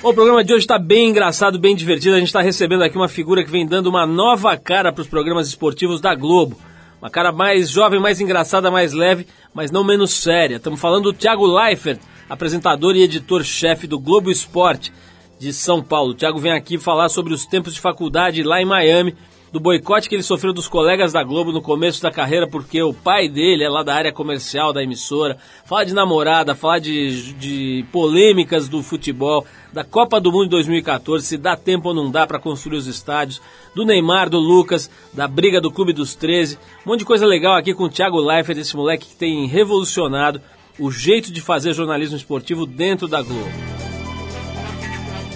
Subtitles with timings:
[0.00, 2.14] O programa de hoje está bem engraçado, bem divertido.
[2.14, 5.08] A gente está recebendo aqui uma figura que vem dando uma nova cara para os
[5.08, 6.56] programas esportivos da Globo.
[7.02, 10.56] Uma cara mais jovem, mais engraçada, mais leve, mas não menos séria.
[10.56, 11.98] Estamos falando do Thiago Leifert,
[12.30, 14.92] apresentador e editor-chefe do Globo Esporte
[15.36, 16.12] de São Paulo.
[16.12, 19.16] O Thiago vem aqui falar sobre os tempos de faculdade lá em Miami
[19.52, 22.92] do boicote que ele sofreu dos colegas da Globo no começo da carreira, porque o
[22.92, 25.38] pai dele é lá da área comercial da emissora.
[25.64, 31.24] Fala de namorada, fala de, de polêmicas do futebol, da Copa do Mundo de 2014,
[31.24, 33.40] se dá tempo ou não dá para construir os estádios,
[33.74, 36.58] do Neymar, do Lucas, da briga do Clube dos 13.
[36.86, 40.40] Um monte de coisa legal aqui com o Thiago Leifert, esse moleque que tem revolucionado
[40.78, 43.87] o jeito de fazer jornalismo esportivo dentro da Globo.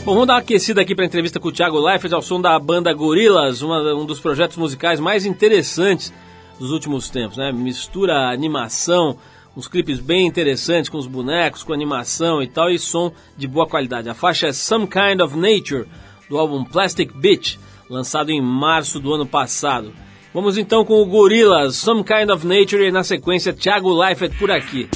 [0.05, 2.41] Bom, vamos dar uma aquecida aqui para a entrevista com o Thiago Leifert ao som
[2.41, 6.13] da banda Gorilas, um dos projetos musicais mais interessantes
[6.59, 7.53] dos últimos tempos, né?
[7.53, 9.17] Mistura animação,
[9.57, 13.65] uns clipes bem interessantes com os bonecos, com animação e tal, e som de boa
[13.65, 14.09] qualidade.
[14.09, 15.87] A faixa é Some Kind of Nature,
[16.29, 19.93] do álbum Plastic Beach, lançado em março do ano passado.
[20.35, 24.51] Vamos então com o Gorilas, Some Kind of Nature, e na sequência Thiago Leifert por
[24.51, 24.89] aqui.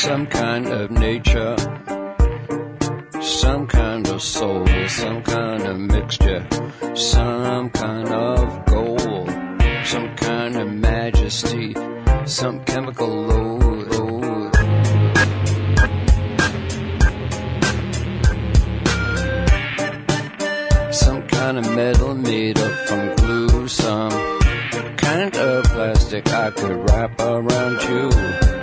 [0.00, 1.54] Some kind of nature,
[3.20, 6.46] some kind of soul, some kind of mixture,
[6.94, 9.30] some kind of gold,
[9.84, 11.76] some kind of majesty,
[12.24, 14.56] some chemical load.
[20.94, 24.40] Some kind of metal made up from glue, some
[24.96, 28.59] kind of plastic I could wrap around you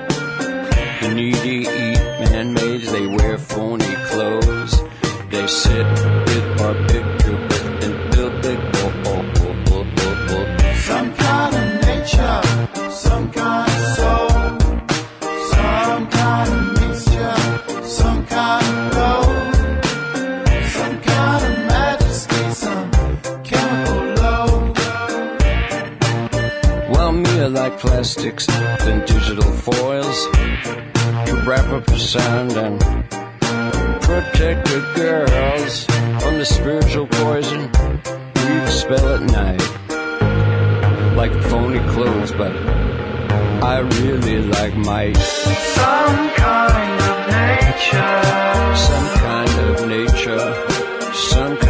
[1.14, 2.00] needy eat
[2.32, 4.82] man-maids, they wear phony clothes.
[5.30, 5.88] They sit
[6.28, 7.40] with our picture
[7.84, 9.22] and build big oh,
[10.76, 12.42] Some kind of nature,
[12.90, 14.30] some kind of soul,
[15.52, 17.38] some kind of mixture,
[17.84, 19.56] some kind of gold,
[20.76, 22.92] some kind of majesty, some
[23.44, 24.78] chemical load.
[26.92, 30.28] Well, me, I like plastics and digital foils
[31.48, 32.78] wrap up the sound and
[34.02, 35.86] protect the girls
[36.22, 37.72] from the spiritual poison
[38.36, 39.62] we expel at night.
[41.16, 42.54] Like phony clothes, but
[43.64, 45.16] I really like might.
[45.16, 48.76] Some kind of nature.
[48.76, 51.14] Some kind of nature.
[51.14, 51.67] Some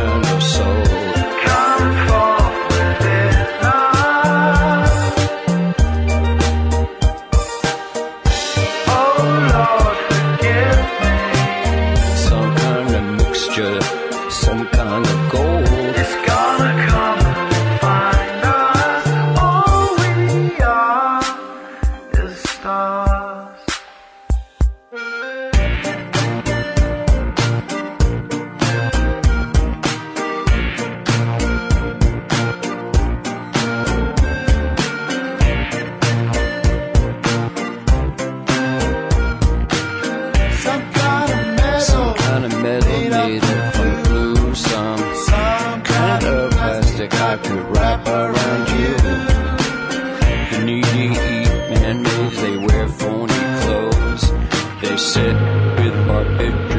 [55.78, 56.77] with my big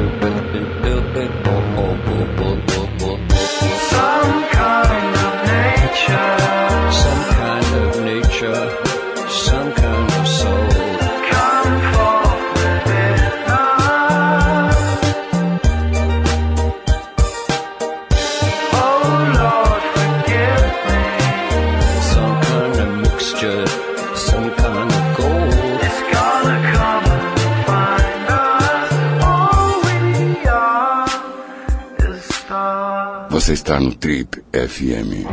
[33.48, 35.24] FM.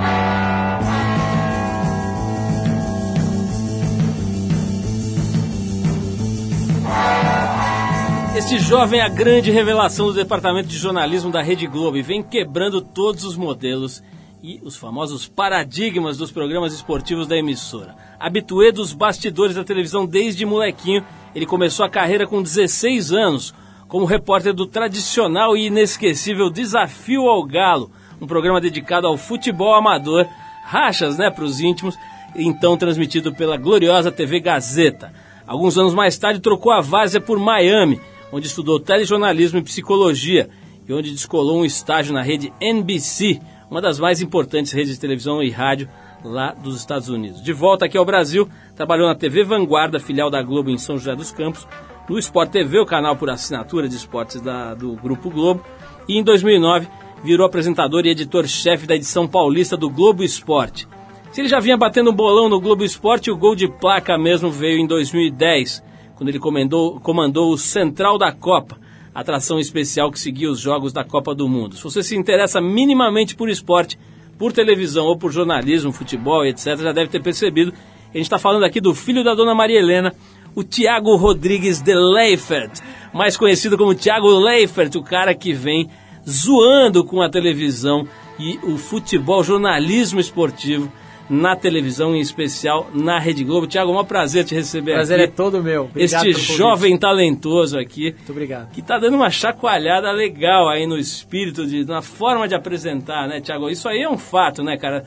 [8.38, 12.24] Este jovem é a grande revelação do departamento de jornalismo da Rede Globo e vem
[12.24, 14.02] quebrando todos os modelos
[14.42, 17.98] e os famosos paradigmas dos programas esportivos da emissora.
[18.18, 23.54] Habituê dos bastidores da televisão desde molequinho, ele começou a carreira com 16 anos
[23.90, 30.28] como repórter do tradicional e inesquecível Desafio ao Galo, um programa dedicado ao futebol amador,
[30.64, 31.98] rachas, né, para os íntimos,
[32.36, 35.14] então transmitido pela gloriosa TV Gazeta.
[35.48, 38.02] Alguns anos mais tarde trocou a várzea por Miami,
[38.32, 40.50] onde estudou telejornalismo e psicologia
[40.88, 43.40] e onde descolou um estágio na rede NBC,
[43.70, 45.90] uma das mais importantes redes de televisão e rádio
[46.24, 47.42] lá dos Estados Unidos.
[47.42, 51.16] De volta aqui ao Brasil, trabalhou na TV Vanguarda, filial da Globo em São José
[51.16, 51.68] dos Campos,
[52.10, 55.64] no Sport TV, o canal por assinatura de esportes da, do Grupo Globo.
[56.08, 56.88] E em 2009
[57.26, 60.88] virou apresentador e editor-chefe da edição paulista do Globo Esporte.
[61.32, 64.78] Se ele já vinha batendo bolão no Globo Esporte, o gol de placa mesmo veio
[64.78, 65.84] em 2010,
[66.16, 68.78] quando ele comandou, comandou o Central da Copa,
[69.14, 71.76] atração especial que seguia os jogos da Copa do Mundo.
[71.76, 73.98] Se você se interessa minimamente por esporte,
[74.38, 77.74] por televisão ou por jornalismo, futebol, etc., já deve ter percebido.
[78.14, 80.14] A gente está falando aqui do filho da dona Maria Helena,
[80.54, 82.82] o Tiago Rodrigues de Leifert,
[83.12, 85.90] mais conhecido como Tiago Leifert, o cara que vem
[86.28, 88.08] zoando com a televisão
[88.40, 90.92] e o futebol, jornalismo esportivo
[91.30, 93.66] na televisão, em especial na Rede Globo.
[93.66, 95.30] Tiago, é um prazer te receber Prazer aqui.
[95.30, 95.86] é todo meu.
[95.86, 98.72] Obrigado este jovem talentoso aqui, Muito obrigado.
[98.72, 103.42] que tá dando uma chacoalhada legal aí no espírito, de, na forma de apresentar, né,
[103.42, 103.70] Tiago?
[103.70, 105.06] Isso aí é um fato, né, cara?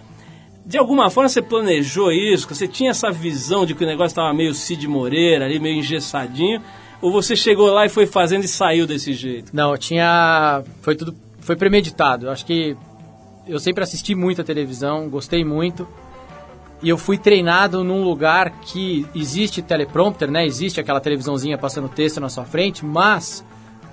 [0.67, 2.49] De alguma forma você planejou isso?
[2.49, 6.61] Você tinha essa visão de que o negócio estava meio Cid Moreira, ali meio engessadinho?
[7.01, 9.55] Ou você chegou lá e foi fazendo e saiu desse jeito?
[9.55, 10.63] Não, tinha.
[10.83, 11.15] Foi tudo.
[11.41, 12.27] Foi premeditado.
[12.27, 12.77] Eu acho que
[13.47, 15.87] eu sempre assisti muito a televisão, gostei muito.
[16.83, 20.47] E eu fui treinado num lugar que existe teleprompter, né?
[20.47, 23.45] Existe aquela televisãozinha passando texto na sua frente, mas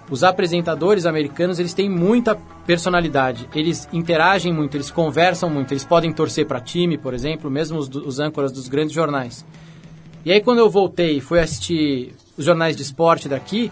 [0.10, 2.36] os apresentadores americanos, eles têm muita
[2.66, 3.50] personalidade.
[3.56, 7.88] Eles interagem muito, eles conversam muito, eles podem torcer para time, por exemplo, mesmo os,
[7.88, 9.46] os âncoras dos grandes jornais.
[10.24, 13.72] E aí quando eu voltei e fui assistir os jornais de esporte daqui,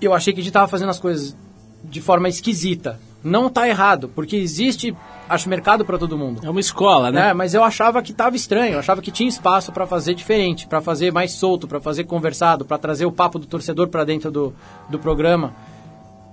[0.00, 1.36] eu achei que a gente estava fazendo as coisas
[1.84, 3.00] de forma esquisita.
[3.24, 4.94] Não tá errado, porque existe,
[5.28, 6.40] acho, mercado para todo mundo.
[6.44, 7.28] É uma escola, né?
[7.28, 7.32] né?
[7.32, 10.80] Mas eu achava que estava estranho, eu achava que tinha espaço para fazer diferente, para
[10.80, 14.54] fazer mais solto, para fazer conversado, para trazer o papo do torcedor para dentro do,
[14.88, 15.54] do programa.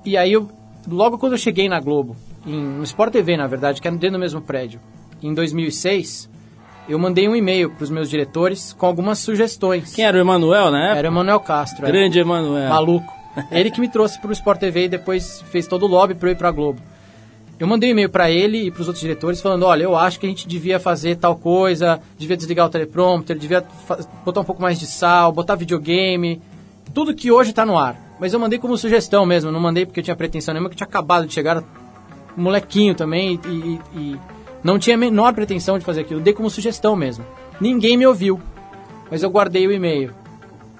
[0.05, 0.49] E aí, eu,
[0.87, 2.15] logo quando eu cheguei na Globo,
[2.45, 4.79] em, no Sport TV, na verdade, que era dentro do mesmo prédio,
[5.21, 6.29] em 2006,
[6.87, 9.93] eu mandei um e-mail para os meus diretores com algumas sugestões.
[9.93, 10.93] Quem era o Emanuel, né?
[10.97, 11.85] Era o Emanuel Castro.
[11.85, 12.69] era Grande Emanuel.
[12.69, 13.11] maluco.
[13.51, 16.29] Ele que me trouxe para o Sport TV e depois fez todo o lobby para
[16.29, 16.79] eu ir para a Globo.
[17.59, 20.19] Eu mandei um e-mail para ele e para os outros diretores falando, olha, eu acho
[20.19, 23.63] que a gente devia fazer tal coisa, devia desligar o teleprompter, devia
[24.25, 26.41] botar um pouco mais de sal, botar videogame,
[26.93, 27.95] tudo que hoje está no ar.
[28.19, 30.77] Mas eu mandei como sugestão mesmo, não mandei porque eu tinha pretensão nenhuma, que eu
[30.77, 31.63] tinha acabado de chegar,
[32.35, 34.19] molequinho também, e, e- e
[34.63, 36.21] não tinha a menor pretensão de fazer aquilo.
[36.21, 37.25] Dei como sugestão mesmo.
[37.59, 38.39] Ninguém me ouviu,
[39.11, 40.13] mas eu guardei o e-mail.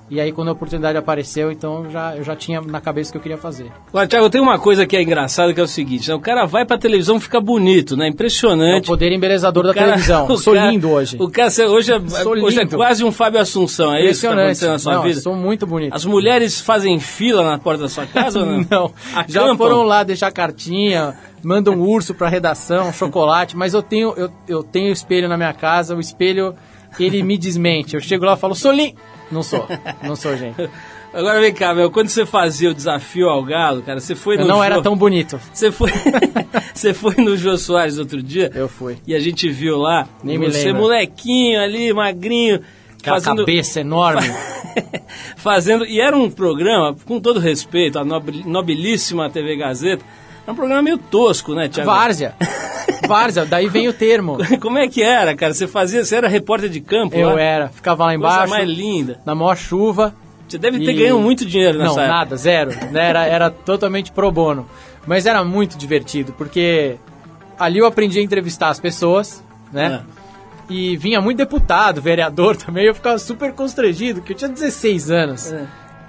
[0.10, 3.18] E aí quando a oportunidade apareceu, então já, eu já tinha na cabeça o que
[3.18, 3.72] eu queria fazer.
[3.88, 6.14] Agora, Thiago, tem uma coisa que é engraçada que é o seguinte, né?
[6.16, 8.06] O cara vai pra televisão fica bonito, né?
[8.06, 8.86] É o Impressionante.
[8.86, 10.28] poder embelezador da cara- televisão.
[10.38, 11.18] Sou cara- lindo hoje.
[11.20, 11.98] O cara, hoje, é,
[12.28, 14.42] hoje é quase um Fábio Assunção, é isso que tá Impressionante.
[14.44, 15.22] acontecendo na sua Não, vida?
[15.22, 15.94] Sou muito bonito.
[15.96, 18.54] As mulheres fazem fila na porta da sua casa ou não?
[18.70, 18.92] Não,
[19.28, 19.58] já Acampam?
[19.58, 24.64] foram lá deixar cartinha, mandam um urso pra redação, chocolate, mas eu tenho, eu, eu
[24.64, 26.54] tenho espelho na minha casa, o espelho,
[27.00, 27.96] ele me desmente.
[27.96, 28.96] Eu chego lá e falo, sou lindo.
[29.34, 29.68] Não sou,
[30.04, 30.56] não sou, gente.
[31.14, 34.42] Agora vem cá, meu, quando você fazia o desafio ao galo, cara, você foi Eu
[34.42, 35.40] no não Jô- era tão bonito.
[35.54, 35.92] Você foi,
[36.74, 38.50] você foi no Jô Soares outro dia?
[38.56, 38.98] Eu fui.
[39.06, 40.82] E a gente viu lá, Nem me você lembro.
[40.84, 42.62] molequinho ali, magrinho,
[43.00, 43.40] Aquela fazendo...
[43.46, 44.28] cabeça enorme.
[45.38, 45.86] fazendo.
[45.86, 50.04] E era um programa, com todo respeito, a nobil- nobilíssima TV Gazeta,
[50.44, 51.90] era um programa meio tosco, né, Tiago?
[51.90, 52.36] Várzea.
[53.08, 54.38] Várzea, daí vem o termo.
[54.62, 55.54] Como é que era, cara?
[55.54, 57.42] Você fazia, você era repórter de campo Eu lá?
[57.42, 59.20] era, ficava lá Coisa embaixo, mais linda.
[59.26, 60.16] na maior chuva.
[60.48, 62.14] Você deve ter E- ganho muito dinheiro nessa Não, época.
[62.18, 62.72] nada, zero.
[62.92, 63.10] né?
[63.10, 64.68] Era, era totalmente pro bono.
[65.08, 66.96] Mas era muito divertido, porque
[67.60, 70.02] ali eu aprendi a entrevistar as pessoas, né?
[70.20, 70.24] É.
[70.70, 75.52] E vinha muito deputado, vereador também, eu ficava super constrangido, porque eu tinha 16 anos.
[75.52, 75.66] É.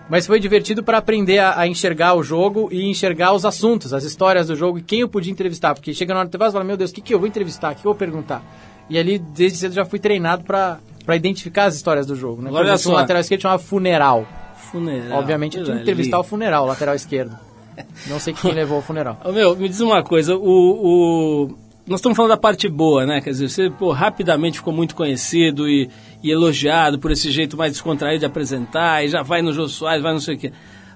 [0.09, 4.05] Mas foi divertido para aprender a, a enxergar o jogo e enxergar os assuntos, as
[4.05, 5.75] histórias do jogo e quem eu podia entrevistar.
[5.75, 7.27] Porque chega na hora do intervalo e fala, meu Deus, o que, que eu vou
[7.27, 7.73] entrevistar?
[7.73, 8.43] O que eu vou perguntar?
[8.91, 10.79] E ali, desde cedo, já fui treinado para
[11.17, 12.43] identificar as histórias do jogo.
[12.43, 12.49] Né?
[12.51, 13.01] Agora, Por exemplo, olha um só.
[13.03, 14.27] lateral esquerdo chamava Funeral.
[14.71, 15.19] Funeral.
[15.21, 17.35] Obviamente eu tinha que entrevistar o funeral, o lateral esquerdo.
[18.09, 19.19] Não sei quem levou o funeral.
[19.33, 20.41] Meu, me diz uma coisa, o,
[21.49, 21.55] o-
[21.87, 23.21] Nós estamos falando da parte boa, né?
[23.21, 25.89] Quer dizer, você pô, rapidamente ficou muito conhecido e,
[26.25, 30.03] e elogiado por esse jeito mais descontraído de apresentar, e já vai no Jô Soares,
[30.03, 30.51] vai não sei o quê.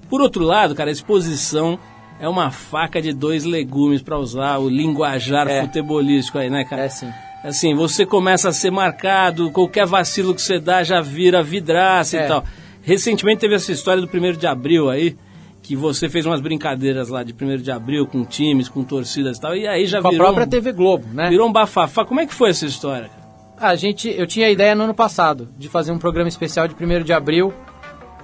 [0.09, 1.79] Por outro lado, cara, a exposição
[2.19, 5.61] é uma faca de dois legumes para usar o linguajar É.
[5.61, 6.83] futebolístico aí, né, cara?
[6.85, 7.13] É sim.
[7.45, 12.21] Assim, você começa a ser marcado, qualquer vacilo que você dá já vira vidraça e
[12.21, 12.27] É.
[12.27, 12.43] tal.
[12.83, 15.15] Recentemente teve essa história do 1 de abril aí,
[15.63, 19.41] que você fez umas brincadeiras lá de 1 de abril com times, com torcidas e
[19.43, 21.29] tal, e aí já Com a virou, própria um, TV Globo, né?
[21.29, 22.03] virou um bafafá.
[22.07, 23.11] Como é que foi essa história?
[23.61, 26.75] A gente, eu tinha a ideia no ano passado de fazer um programa especial de
[26.75, 27.53] 1 de abril,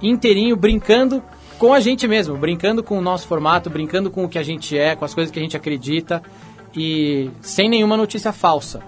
[0.01, 1.21] inteirinho, brincando
[1.59, 4.77] com a gente mesmo, brincando com o nosso formato, brincando com o que a gente
[4.77, 6.23] é, com as coisas que a gente acredita
[6.75, 8.81] e sem nenhuma notícia falsa.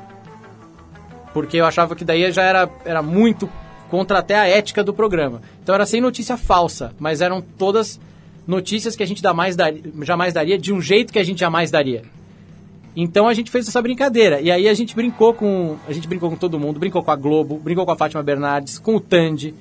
[1.33, 3.49] Porque eu achava que daí já era, era muito
[3.89, 5.41] contra até a ética do programa.
[5.61, 7.99] Então era sem notícia falsa, mas eram todas
[8.45, 11.69] notícias que a gente jamais daria, jamais daria de um jeito que a gente jamais
[11.69, 12.03] daria.
[12.99, 14.41] Então a gente fez essa brincadeira.
[14.41, 15.77] E aí a gente brincou com.
[15.87, 18.79] A gente brincou com todo mundo, brincou com a Globo, brincou com a Fátima Bernardes,
[18.79, 19.53] com o Tandy,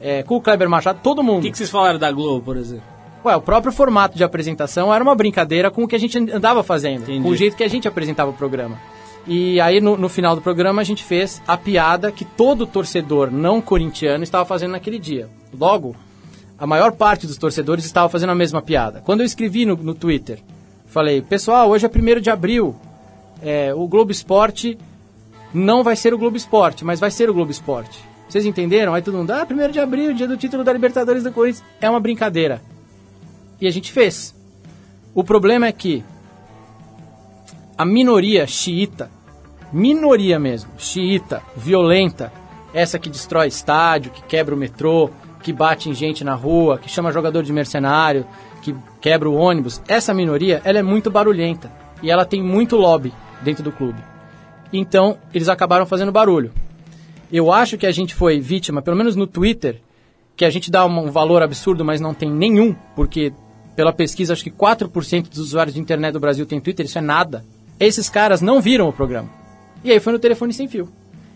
[0.00, 1.40] é, com o Kleber Machado, todo mundo.
[1.40, 2.84] O que, que vocês falaram da Globo, por exemplo?
[3.22, 6.62] Ué, o próprio formato de apresentação era uma brincadeira com o que a gente andava
[6.62, 7.22] fazendo, Entendi.
[7.22, 8.80] com o jeito que a gente apresentava o programa.
[9.26, 13.30] E aí, no, no final do programa, a gente fez a piada que todo torcedor
[13.30, 15.28] não corintiano estava fazendo naquele dia.
[15.52, 15.94] Logo,
[16.58, 19.02] a maior parte dos torcedores estava fazendo a mesma piada.
[19.04, 20.38] Quando eu escrevi no, no Twitter,
[20.88, 22.74] falei, pessoal, hoje é 1 de abril,
[23.42, 24.78] é, o Globo Esporte
[25.54, 28.04] não vai ser o Globo Esporte, mas vai ser o Globo Esporte.
[28.28, 28.92] Vocês entenderam?
[28.92, 31.64] Aí todo mundo, ah, 1 de abril, dia do título da Libertadores do Corinthians.
[31.80, 32.60] É uma brincadeira.
[33.60, 34.34] E a gente fez.
[35.14, 36.04] O problema é que
[37.76, 39.10] a minoria xiita,
[39.72, 42.32] minoria mesmo, xiita, violenta,
[42.74, 45.10] essa que destrói estádio, que quebra o metrô,
[45.42, 48.26] que bate em gente na rua, que chama jogador de mercenário,
[48.62, 51.70] que quebra o ônibus, essa minoria, ela é muito barulhenta
[52.02, 53.12] e ela tem muito lobby
[53.42, 54.02] dentro do clube.
[54.72, 56.52] Então, eles acabaram fazendo barulho.
[57.32, 59.80] Eu acho que a gente foi vítima, pelo menos no Twitter,
[60.36, 63.32] que a gente dá um valor absurdo, mas não tem nenhum, porque
[63.74, 67.00] pela pesquisa acho que 4% dos usuários de internet do Brasil tem Twitter, isso é
[67.00, 67.44] nada.
[67.78, 69.28] Esses caras não viram o programa.
[69.84, 70.88] E aí foi no telefone sem fio.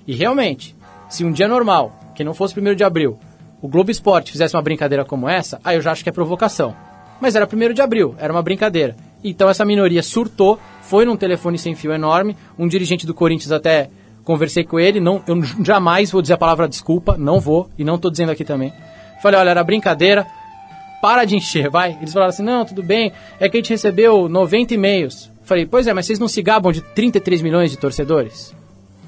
[0.06, 0.74] E realmente,
[1.08, 3.18] se um dia normal, que não fosse 1 de abril,
[3.60, 6.74] o Globo Esporte fizesse uma brincadeira como essa, aí eu já acho que é provocação.
[7.22, 8.96] Mas era 1 de abril, era uma brincadeira.
[9.22, 13.90] Então essa minoria surtou, foi num telefone sem fio enorme, um dirigente do Corinthians até
[14.24, 17.94] conversei com ele, não, eu jamais vou dizer a palavra desculpa, não vou, e não
[17.94, 18.72] estou dizendo aqui também.
[19.22, 20.26] Falei, olha, era brincadeira,
[21.00, 21.96] para de encher, vai.
[22.00, 25.30] Eles falaram assim, não, tudo bem, é que a gente recebeu 90 e-mails.
[25.44, 28.52] Falei, pois é, mas vocês não se gabam de 33 milhões de torcedores?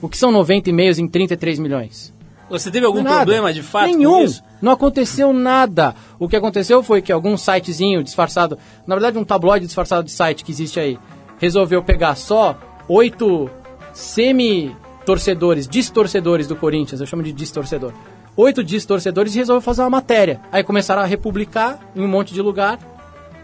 [0.00, 2.13] O que são 90 e-mails em 33 milhões?
[2.58, 3.16] Você teve algum é nada.
[3.16, 4.18] problema de fato Nenhum.
[4.18, 4.42] com isso?
[4.62, 5.94] Não aconteceu nada.
[6.18, 10.44] O que aconteceu foi que algum sitezinho disfarçado, na verdade um tabloide disfarçado de site
[10.44, 10.98] que existe aí,
[11.38, 12.56] resolveu pegar só
[12.88, 13.50] oito
[13.92, 17.92] semi-torcedores, distorcedores do Corinthians, eu chamo de distorcedor.
[18.36, 20.40] Oito distorcedores e resolveu fazer uma matéria.
[20.50, 22.78] Aí começaram a republicar em um monte de lugar.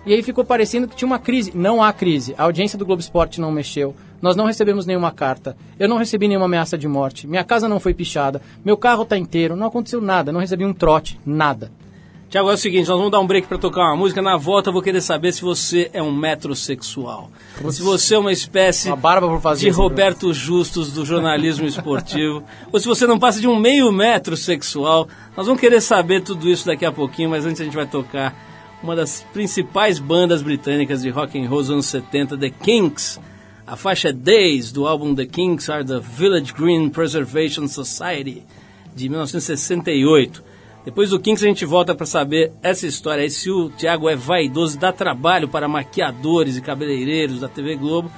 [0.04, 1.52] E aí ficou parecendo que tinha uma crise.
[1.54, 2.34] Não há crise.
[2.36, 3.94] A audiência do Globo Esporte não mexeu.
[4.20, 5.56] Nós não recebemos nenhuma carta.
[5.78, 7.26] Eu não recebi nenhuma ameaça de morte.
[7.26, 8.42] Minha casa não foi pichada.
[8.64, 9.56] Meu carro tá inteiro.
[9.56, 10.32] Não aconteceu nada.
[10.32, 11.18] Não recebi um trote.
[11.24, 11.70] Nada.
[12.30, 14.22] Tiago, é o seguinte, nós vamos dar um break pra tocar uma música.
[14.22, 17.28] Na volta eu vou querer saber se você é um metrosexual.
[17.70, 18.96] Se você é uma espécie Uma
[19.56, 22.44] de esse Roberto Justus do jornalismo esportivo.
[22.70, 25.08] ou se você não passa de um meio metro sexual.
[25.36, 28.32] Nós vamos querer saber tudo isso daqui a pouquinho, mas antes a gente vai tocar
[28.80, 33.18] uma das principais bandas britânicas de rock and roll dos anos 70, The Kinks.
[33.70, 38.42] A faixa Days do álbum The Kinks Are the Village Green Preservation Society
[38.96, 40.42] de 1968.
[40.84, 44.16] Depois do Kinks a gente volta para saber essa história aí, se o Thiago é
[44.16, 48.10] vaidoso, dá trabalho para maquiadores e cabeleireiros da TV Globo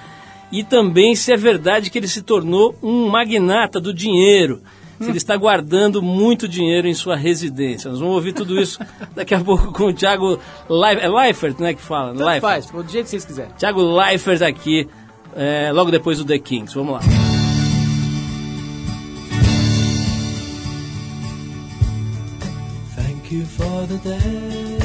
[0.51, 4.63] e também se é verdade que ele se tornou um magnata do dinheiro,
[4.99, 7.91] se ele está guardando muito dinheiro em sua residência.
[7.91, 8.79] Nós vamos ouvir tudo isso
[9.15, 12.13] daqui a pouco com o Thiago Leifert, é Leifert, né, que fala?
[12.13, 12.41] Tanto Leifert.
[12.41, 13.53] faz, do jeito que vocês quiserem.
[13.59, 14.89] Thiago Leifert aqui,
[15.35, 16.75] é, logo depois do The Kings.
[16.75, 17.01] Vamos lá.
[22.97, 24.83] Thank you for the days,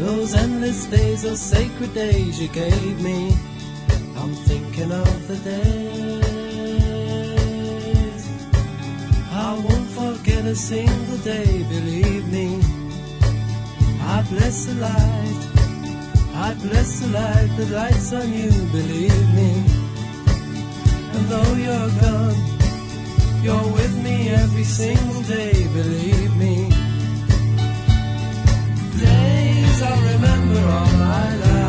[0.00, 3.36] those endless days, those sacred days you gave me.
[4.16, 6.26] I'm thinking of the days.
[9.30, 12.60] I won't forget a single day, believe me.
[14.00, 15.55] I bless the light,
[16.38, 19.52] I bless the light that lights on you, believe me.
[21.14, 22.40] And though you're gone,
[23.42, 26.68] you're with me every single day, believe me.
[29.00, 31.65] Days I'll remember all my life.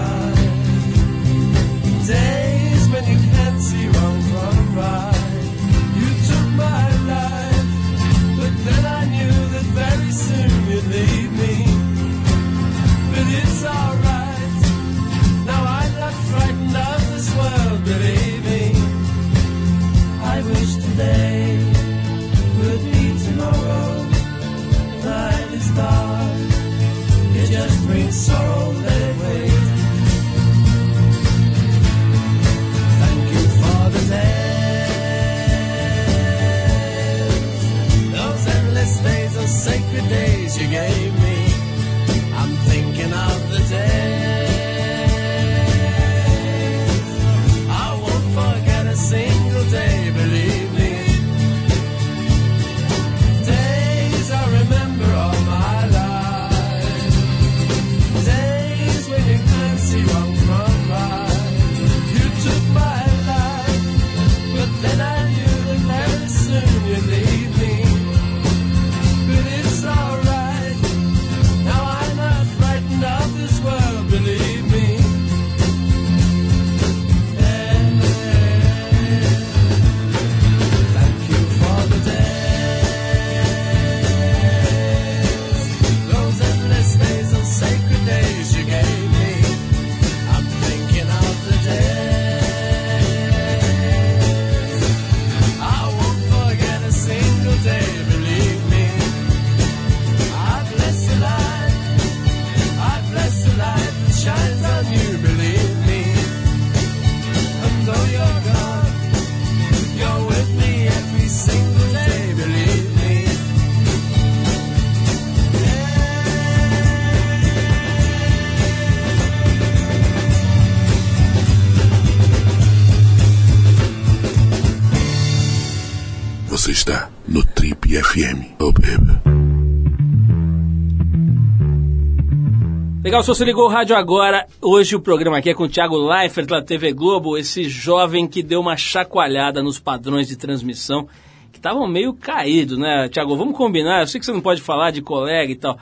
[133.18, 135.98] Legal, se você ligou o rádio agora, hoje o programa aqui é com o Thiago
[135.98, 141.08] Leifert da TV Globo, esse jovem que deu uma chacoalhada nos padrões de transmissão,
[141.52, 143.10] que estavam meio caídos, né?
[143.10, 145.80] Thiago, vamos combinar, eu sei que você não pode falar de colega e tal,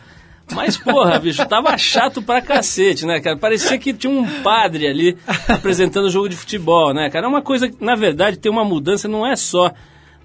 [0.53, 3.35] mas porra, bicho, tava chato pra cacete, né, cara?
[3.35, 5.17] Parecia que tinha um padre ali
[5.49, 7.25] apresentando o jogo de futebol, né, cara?
[7.25, 9.73] É uma coisa que, na verdade, tem uma mudança, não é só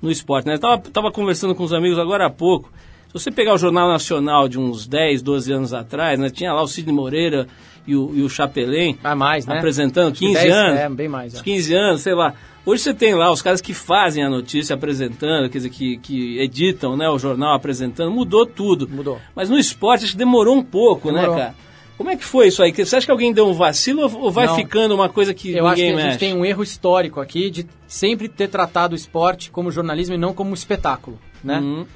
[0.00, 0.54] no esporte, né?
[0.54, 2.70] Eu tava, tava conversando com os amigos agora há pouco,
[3.12, 6.62] se você pegar o Jornal Nacional de uns 10, 12 anos atrás, né, tinha lá
[6.62, 7.46] o Sidney Moreira
[7.86, 9.56] e o, e o Chapelin Ah, mais, né?
[9.58, 10.80] apresentando 15 10, anos.
[10.80, 11.34] É, bem mais.
[11.34, 11.42] É.
[11.42, 12.34] 15 anos, sei lá.
[12.64, 16.38] Hoje você tem lá os caras que fazem a notícia apresentando, quer dizer, que, que
[16.38, 18.88] editam né, o jornal apresentando, mudou tudo.
[18.88, 19.18] Mudou.
[19.34, 21.34] Mas no esporte acho que demorou um pouco, Demorou.
[21.36, 21.54] né, cara?
[21.96, 22.72] Como é que foi isso aí?
[22.72, 24.54] Você acha que alguém deu um vacilo ou- vai Não.
[24.56, 26.10] ficando uma coisa que Eu acho que ninguém a mexe?
[26.12, 30.18] gente tem um erro histórico aqui de sempre ter tratado o esporte como jornalismo e
[30.18, 31.58] não como espetáculo, né?
[31.58, 31.86] Uhum.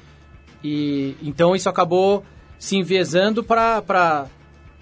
[0.65, 2.25] E então isso acabou
[2.57, 4.25] se enviesando para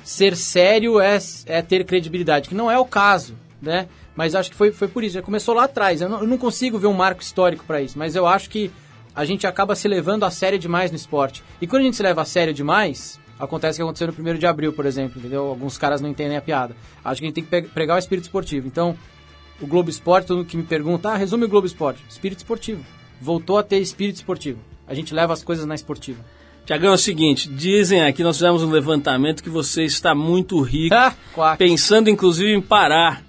[0.01, 3.89] ser sério é, é ter credibilidade, que não é o caso, né?
[4.15, 5.15] Mas acho que foi, foi por isso.
[5.15, 5.99] Já começou lá atrás.
[5.99, 8.71] Eu não, eu não consigo ver um marco histórico para isso, mas eu acho que
[9.13, 11.43] a gente acaba se levando a sério demais no esporte.
[11.59, 14.37] E quando a gente se leva a sério demais, acontece o que aconteceu no 1
[14.37, 15.47] de abril, por exemplo, entendeu?
[15.47, 16.75] Alguns caras não entendem a piada.
[17.03, 18.67] Acho que a gente tem que pregar o espírito esportivo.
[18.67, 18.95] Então,
[19.59, 22.01] o Globo Esporte, todo mundo que me pergunta, ah, resume o Globo Esporte.
[22.09, 22.85] Espírito esportivo.
[23.19, 24.59] Voltou a ter espírito esportivo.
[24.87, 26.23] A gente leva as coisas na esportiva.
[26.65, 30.95] Tiagão, é o seguinte, dizem aqui, nós fizemos um levantamento que você está muito rico,
[30.95, 31.13] Ah,
[31.57, 33.21] pensando inclusive em parar.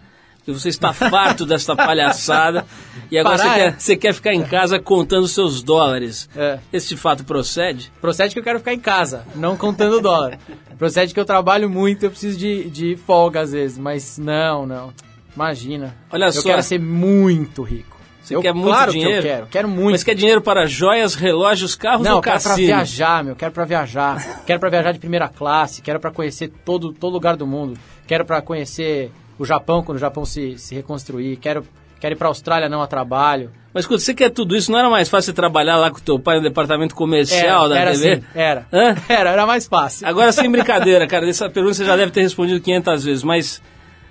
[0.45, 2.67] Que você está farto dessa palhaçada
[3.11, 3.71] e agora Parar, você, quer, é?
[3.79, 6.29] você quer ficar em casa contando seus dólares.
[6.37, 6.59] É.
[6.71, 7.91] Esse fato procede?
[8.01, 10.39] Procede que eu quero ficar em casa, não contando dólar.
[10.79, 14.93] Procede que eu trabalho muito, eu preciso de, de folga às vezes, mas não, não.
[15.35, 15.97] Imagina.
[16.13, 16.43] Olha eu só.
[16.43, 17.94] quero ser muito rico.
[18.25, 19.13] Você eu, quer muito claro dinheiro?
[19.23, 19.91] que eu quero, quero muito.
[19.91, 22.57] Mas quer dinheiro para joias, relógios, carros Não, ou eu quero cassino?
[22.67, 23.37] viajar, meu.
[23.37, 24.43] Quero pra viajar.
[24.47, 25.83] quero pra viajar de primeira classe.
[25.83, 27.79] Quero pra conhecer todo, todo lugar do mundo.
[28.07, 31.37] Quero pra conhecer o Japão quando o Japão se, se reconstruir.
[31.37, 31.67] Quero,
[32.01, 33.51] quero ir pra Austrália não a trabalho.
[33.75, 36.19] Mas quando você quer tudo isso, não era mais fácil trabalhar lá com o teu
[36.19, 38.13] pai no departamento comercial da era TV?
[38.13, 38.67] assim, era.
[38.73, 38.95] Hã?
[39.09, 40.07] Era, era mais fácil.
[40.07, 43.61] Agora, sem brincadeira, cara, essa pergunta você já deve ter respondido 500 vezes, mas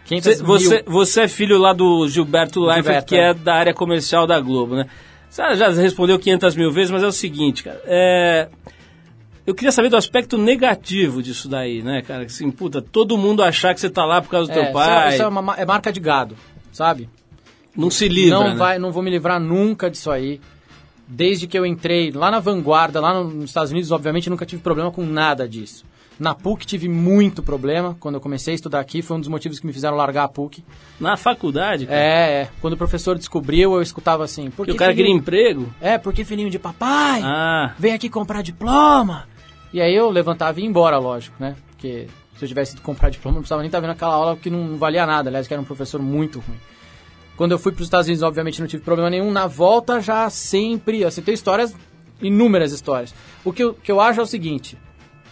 [0.06, 0.84] 500 você, você, mil.
[0.94, 3.30] você é filho lá do Gilberto Leifert, Gilberto, que é.
[3.30, 4.88] é da área comercial da Globo, né?
[5.30, 8.48] Você já respondeu 500 mil vezes, mas é o seguinte, cara, é...
[9.46, 12.24] Eu queria saber do aspecto negativo disso daí, né, cara?
[12.24, 15.14] Assim, puta, todo mundo achar que você tá lá por causa do É, teu pai,
[15.16, 16.36] Isso é, uma ma- é marca de gado,
[16.72, 17.10] sabe?
[17.76, 18.56] não se livra, não né?
[18.56, 20.40] vai, não vou me livrar nunca disso aí.
[21.08, 24.62] Desde que eu entrei lá na vanguarda, lá no- nos Estados Unidos, obviamente nunca tive
[24.62, 25.84] problema com nada disso.
[26.20, 29.60] Na PUC tive muito problema quando eu comecei a estudar aqui, foi um dos motivos
[29.60, 30.64] que me fizeram largar a PUC.
[31.00, 32.50] Na faculdade, cara, É, é.
[32.62, 34.50] Quando o professor descobriu, eu escutava assim.
[34.52, 35.74] Por que que o cara queria filhinho- emprego.
[35.82, 39.28] É, porque filhinho de papai, Ah, vem aqui comprar diploma.
[39.74, 41.56] E aí eu levantava e ia embora, lógico, né?
[41.72, 44.50] Porque se eu tivesse ido comprar diploma, não precisava nem estar vendo aquela aula que
[44.52, 45.30] não valia nada.
[45.30, 46.58] Aliás, que era um professor muito ruim.
[47.36, 49.32] Quando eu fui para os Estados Unidos, obviamente não tive problema nenhum.
[49.32, 51.04] Na volta, já sempre.
[51.04, 51.76] Assim, tem histórias,
[52.22, 53.14] inúmeras histórias.
[53.44, 54.78] O que eu, que eu acho é o seguinte: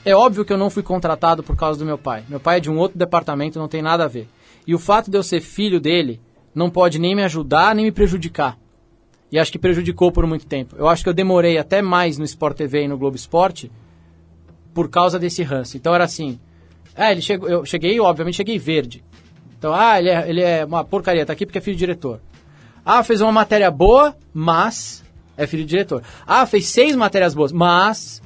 [0.05, 2.23] é óbvio que eu não fui contratado por causa do meu pai.
[2.27, 4.27] Meu pai é de um outro departamento, não tem nada a ver.
[4.65, 6.19] E o fato de eu ser filho dele
[6.53, 8.57] não pode nem me ajudar nem me prejudicar.
[9.31, 10.75] E acho que prejudicou por muito tempo.
[10.77, 13.71] Eu acho que eu demorei até mais no Sport TV e no Globo Esporte
[14.73, 15.77] por causa desse ranço.
[15.77, 16.39] Então era assim.
[16.95, 19.03] Ah, ele chegou, eu cheguei, obviamente cheguei verde.
[19.57, 22.19] Então, ah, ele é, ele é uma porcaria, tá aqui porque é filho de diretor.
[22.83, 25.03] Ah, fez uma matéria boa, mas
[25.37, 26.03] é filho de diretor.
[26.25, 28.21] Ah, fez seis matérias boas, mas.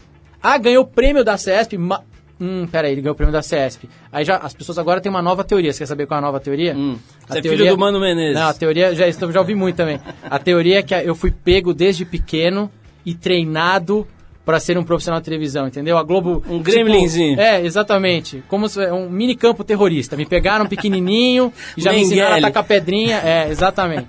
[0.45, 2.01] Ah, ganhou o prêmio da CESP, ma...
[2.39, 3.89] Hum, peraí, ele ganhou o prêmio da CESP.
[4.11, 5.73] Aí já, as pessoas agora têm uma nova teoria.
[5.73, 6.75] Você quer saber qual é a nova teoria?
[6.75, 6.97] Hum.
[7.27, 8.35] A Você é filho do Mano Menezes.
[8.35, 9.99] Não, a teoria, já, isso já ouvi muito também.
[10.29, 12.69] A teoria é que eu fui pego desde pequeno
[13.03, 14.05] e treinado
[14.45, 15.97] pra ser um profissional de televisão, entendeu?
[15.97, 16.43] A Globo...
[16.47, 17.39] Um gremlinzinho.
[17.39, 18.43] é, exatamente.
[18.47, 20.15] Como se, um mini campo terrorista.
[20.15, 22.53] Me pegaram pequenininho e já me ensinaram a Mengele.
[22.53, 23.17] tacar pedrinha.
[23.17, 24.07] É, exatamente.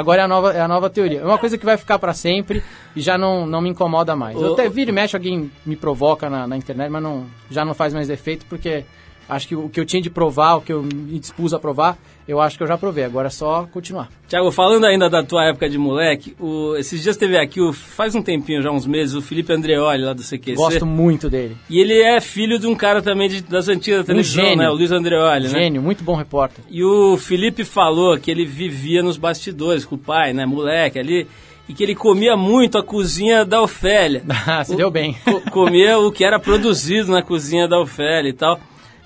[0.00, 1.20] Agora é a nova, é a nova teoria.
[1.20, 2.62] É uma coisa que vai ficar pra sempre
[2.96, 4.40] e já não, não me incomoda mais.
[4.40, 7.74] Eu até vira e mexe, alguém me provoca na, na internet, mas não, já não
[7.74, 8.84] faz mais efeito porque
[9.30, 11.96] acho que o que eu tinha de provar, o que eu me dispus a provar,
[12.28, 13.04] eu acho que eu já provei.
[13.04, 14.08] Agora é só continuar.
[14.28, 18.14] Tiago, falando ainda da tua época de moleque, o- esses dias teve aqui, o- faz
[18.14, 20.54] um tempinho, já uns meses, o Felipe Andreoli lá do CQC.
[20.56, 21.56] Gosto muito dele.
[21.68, 24.58] E ele é filho de um cara também de- das antigas da televisão, gênio.
[24.58, 24.68] né?
[24.70, 25.60] O Luiz Andreoli, né?
[25.60, 26.64] Gênio, muito bom repórter.
[26.70, 30.44] E o Felipe falou que ele vivia nos bastidores com o pai, né?
[30.46, 31.26] Moleque ali.
[31.68, 34.22] E que ele comia muito a cozinha da Ofélia.
[34.46, 35.16] Ah, se deu bem.
[35.24, 38.58] Co- comia o que era produzido na cozinha da Ofélia e tal,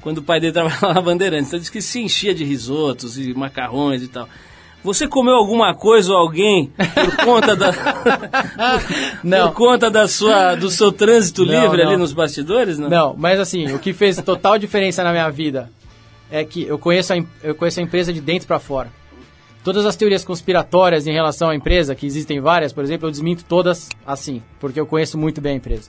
[0.04, 1.48] quando o pai dele trabalhava na Bandeirantes.
[1.48, 4.28] Então diz que se enchia de risotos e macarrões e tal.
[4.84, 7.72] Você comeu alguma coisa ou alguém por conta da
[9.24, 9.48] Não.
[9.48, 12.00] por conta da sua do seu trânsito Não, livre ali não.
[12.00, 12.90] nos bastidores, não?
[12.90, 15.70] Não, mas assim, o que fez total diferença na minha vida
[16.30, 18.92] é que eu conheço a, eu conheço a empresa de dentro pra fora.
[19.64, 23.42] Todas as teorias conspiratórias em relação à empresa, que existem várias, por exemplo, eu desminto
[23.46, 25.88] todas assim, porque eu conheço muito bem a empresa.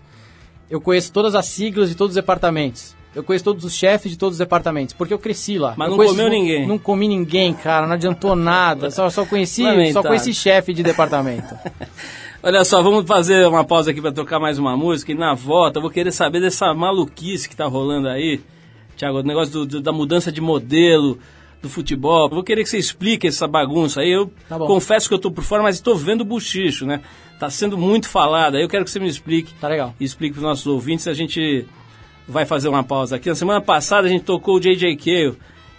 [0.69, 2.94] Eu conheço todas as siglas de todos os departamentos.
[3.15, 5.73] Eu conheço todos os chefes de todos os departamentos, porque eu cresci lá.
[5.77, 6.67] Mas Eu não conheço- comeu ninguém.
[6.67, 8.91] Não comi ninguém, cara, não adiantou nada.
[8.91, 11.55] Só, só conheci, só conheci chefe de departamento.
[12.43, 15.77] Olha só, vamos fazer uma pausa aqui para tocar mais uma música e na volta
[15.79, 18.39] eu vou querer saber dessa maluquice que tá rolando aí,
[18.95, 21.17] Thiago, o negócio do- do- da mudança de modelo
[21.61, 22.25] do futebol.
[22.27, 24.11] Eu vou querer que você explique essa bagunça aí.
[24.11, 27.01] Eu Tá confesso que eu tô por fora, mas estou vendo o buchicho, né?
[27.39, 28.55] Tá sendo muito falado.
[28.57, 29.53] Aí eu quero que você me explique.
[29.55, 29.95] Tá legal.
[29.99, 31.07] E explique para os nossos ouvintes.
[31.07, 31.65] A gente
[32.27, 33.29] vai fazer uma pausa aqui.
[33.29, 34.95] Na semana passada a gente tocou o J.J.
[34.97, 35.37] Cale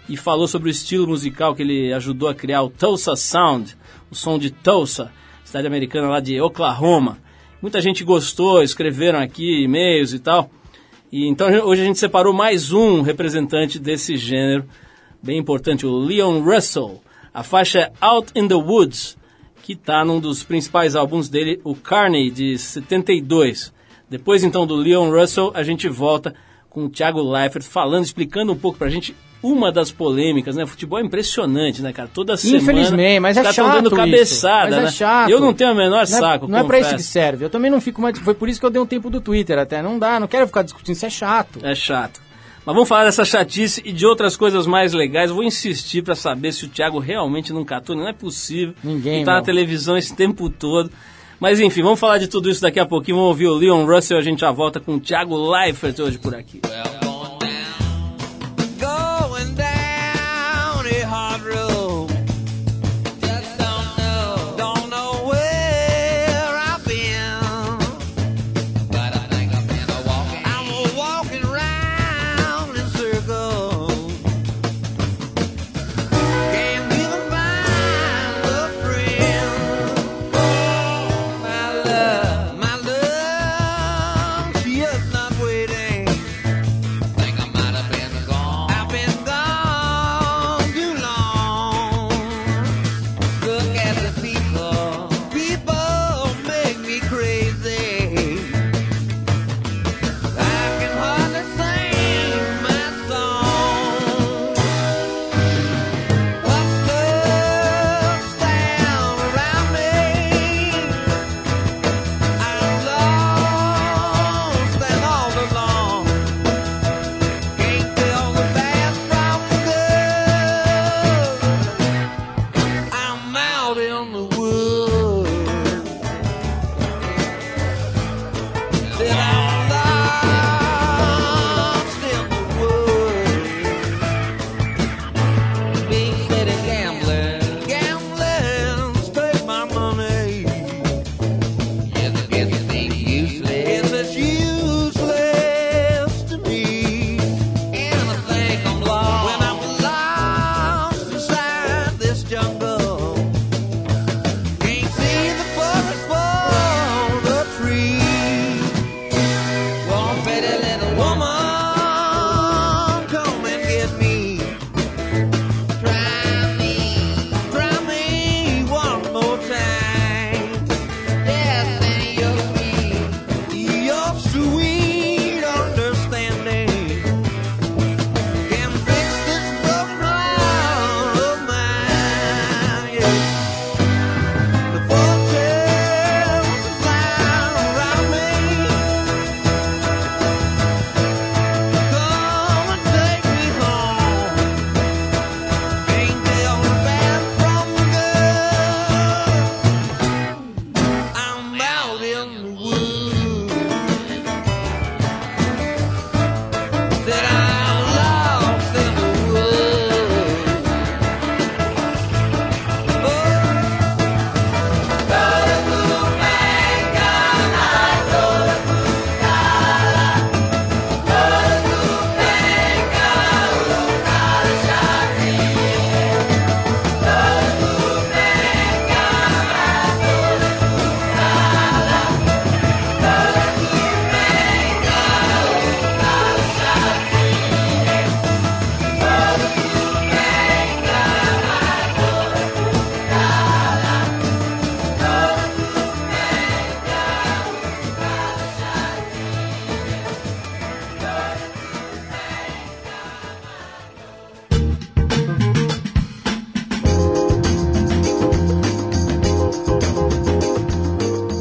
[0.09, 3.77] e falou sobre o estilo musical que ele ajudou a criar o Tulsa Sound,
[4.11, 5.11] o som de Tulsa,
[5.45, 7.19] cidade americana lá de Oklahoma.
[7.61, 10.51] Muita gente gostou, escreveram aqui e-mails e tal.
[11.11, 14.65] E então hoje a gente separou mais um representante desse gênero,
[15.23, 17.03] bem importante, o Leon Russell.
[17.33, 19.17] A faixa é Out in the Woods,
[19.63, 23.73] que está num dos principais álbuns dele, o Carney, de 72.
[24.09, 26.35] Depois então do Leon Russell, a gente volta
[26.71, 30.67] com o Thiago Leifert falando, explicando um pouco pra gente uma das polêmicas, né?
[30.67, 32.09] Futebol é impressionante, né, cara?
[32.13, 32.63] Toda semana.
[32.63, 33.97] Infelizmente, mas é tão chato dando isso.
[33.97, 34.91] cabeçada, Mas é né?
[34.91, 35.31] chato.
[35.31, 37.13] Eu não tenho o menor Não é, saco, não é pra isso que confesso.
[37.13, 37.45] serve.
[37.45, 38.19] Eu também não fico mais.
[38.19, 39.83] Foi por isso que eu dei um tempo do Twitter até.
[39.83, 41.61] Não dá, não quero ficar discutindo, isso é chato.
[41.63, 42.21] É chato.
[42.65, 45.31] Mas vamos falar dessa chatice e de outras coisas mais legais.
[45.31, 47.95] Eu vou insistir pra saber se o Thiago realmente não catou.
[47.95, 48.75] Não é possível.
[48.83, 49.45] Ninguém, Ele tá na meu.
[49.45, 50.91] televisão esse tempo todo.
[51.39, 53.17] Mas enfim, vamos falar de tudo isso daqui a pouquinho.
[53.17, 54.19] Vamos ouvir o Leon Russell.
[54.19, 56.61] A gente já volta com o Thiago Leifert hoje por aqui.
[56.63, 56.96] Going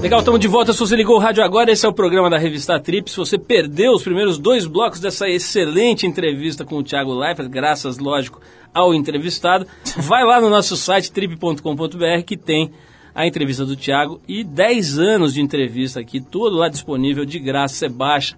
[0.06, 0.72] Legal, estamos de volta.
[0.72, 3.10] Se você ligou o rádio agora, esse é o programa da revista Trip.
[3.10, 7.98] Se você perdeu os primeiros dois blocos dessa excelente entrevista com o Thiago Leifert, graças,
[7.98, 8.40] lógico,
[8.72, 9.66] ao entrevistado,
[9.98, 12.72] vai lá no nosso site trip.com.br que tem
[13.16, 17.74] a entrevista do Thiago e 10 anos de entrevista aqui, tudo lá disponível de graça,
[17.74, 18.38] você baixa,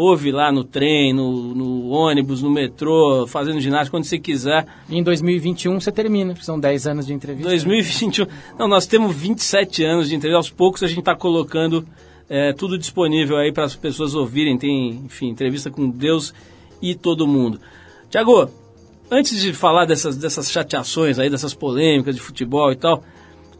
[0.00, 4.64] ouve lá no trem, no, no ônibus, no metrô, fazendo ginástica, quando você quiser.
[4.88, 7.48] E em 2021 você termina, são 10 anos de entrevista.
[7.48, 8.24] 2021.
[8.56, 10.36] Não, nós temos 27 anos de entrevista.
[10.36, 11.84] Aos poucos a gente está colocando
[12.28, 14.56] é, tudo disponível aí para as pessoas ouvirem.
[14.56, 16.32] Tem, enfim, entrevista com Deus
[16.80, 17.60] e todo mundo.
[18.08, 18.48] Tiago,
[19.10, 23.02] antes de falar dessas, dessas chateações aí, dessas polêmicas de futebol e tal,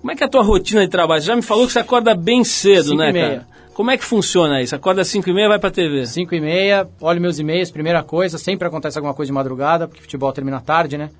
[0.01, 1.21] como é que é a tua rotina de trabalho?
[1.21, 3.58] Você já me falou que você acorda bem cedo, Cinco né, cara?
[3.79, 4.75] Como é que funciona isso?
[4.75, 6.05] Acorda às 5 e meia vai pra TV?
[6.05, 10.01] 5 e meia, olho meus e-mails, primeira coisa, sempre acontece alguma coisa de madrugada, porque
[10.03, 11.11] futebol termina tarde, né?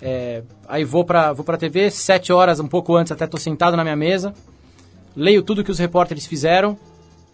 [0.00, 3.76] É, aí vou pra, vou pra TV, 7 horas, um pouco antes, até tô sentado
[3.76, 4.32] na minha mesa,
[5.14, 6.74] leio tudo que os repórteres fizeram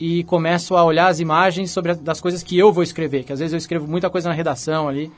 [0.00, 3.32] e começo a olhar as imagens sobre a- das coisas que eu vou escrever, que
[3.32, 5.12] às vezes eu escrevo muita coisa na redação ali.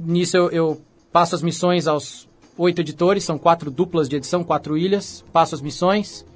[0.00, 0.80] Nisso eu, eu
[1.12, 5.60] passo as missões aos oito editores, são quatro duplas de edição, quatro ilhas, passo as
[5.60, 6.26] missões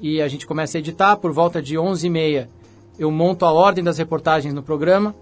[0.00, 1.16] e a gente começa a editar.
[1.16, 2.48] Por volta de 11h30
[2.98, 5.14] eu monto a ordem das reportagens no programa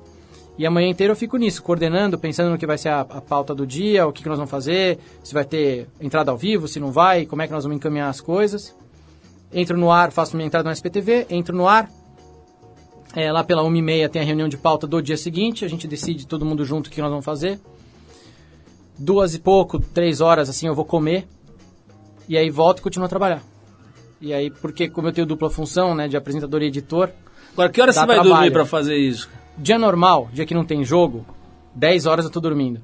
[0.57, 3.21] e a manhã inteira eu fico nisso, coordenando, pensando no que vai ser a, a
[3.21, 6.69] pauta do dia, o que, que nós vamos fazer, se vai ter entrada ao vivo,
[6.69, 8.75] se não vai, como é que nós vamos encaminhar as coisas.
[9.53, 11.91] Entro no ar, faço minha entrada no SPTV, entro no ar.
[13.17, 16.27] É, lá pela 1h30 tem a reunião de pauta do dia seguinte, a gente decide
[16.27, 17.61] todo mundo junto o que nós vamos fazer.
[18.97, 21.27] Duas e pouco, três horas assim eu vou comer.
[22.29, 23.54] E aí volto e continuo a trabalhar.
[24.21, 27.11] E aí, porque como eu tenho dupla função, né, de apresentador e editor,
[27.53, 28.29] Agora, que hora você vai trabalho.
[28.31, 29.29] dormir pra fazer isso?
[29.57, 31.25] dia normal, dia que não tem jogo,
[31.75, 32.81] 10 horas eu tô dormindo.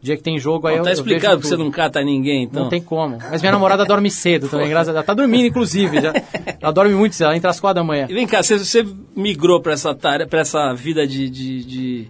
[0.00, 2.00] Dia que tem jogo aí Bom, eu tá eu explicado vejo que você não cata
[2.02, 2.64] ninguém, então.
[2.64, 3.18] Não tem como.
[3.18, 4.96] Mas minha namorada dorme cedo também, graças a Deus.
[4.98, 6.00] Ela tá dormindo, inclusive.
[6.00, 6.12] Já.
[6.60, 8.06] Ela dorme muito cedo, ela entra às 4 da manhã.
[8.08, 8.86] E vem cá, você, você
[9.16, 12.08] migrou para essa tarefa, para essa vida de, de, de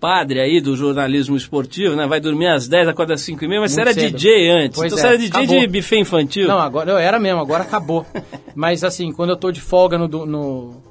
[0.00, 2.06] padre aí do jornalismo esportivo, né?
[2.06, 4.16] Vai dormir às 10, acorda às 5 e meia, mas você Muito era cedo.
[4.16, 4.78] DJ antes.
[4.78, 5.68] Pois então é, você era DJ de acabou.
[5.68, 6.48] buffet infantil.
[6.48, 8.06] Não, agora eu era mesmo, agora acabou.
[8.54, 10.82] Mas assim, quando eu tô de folga no, no,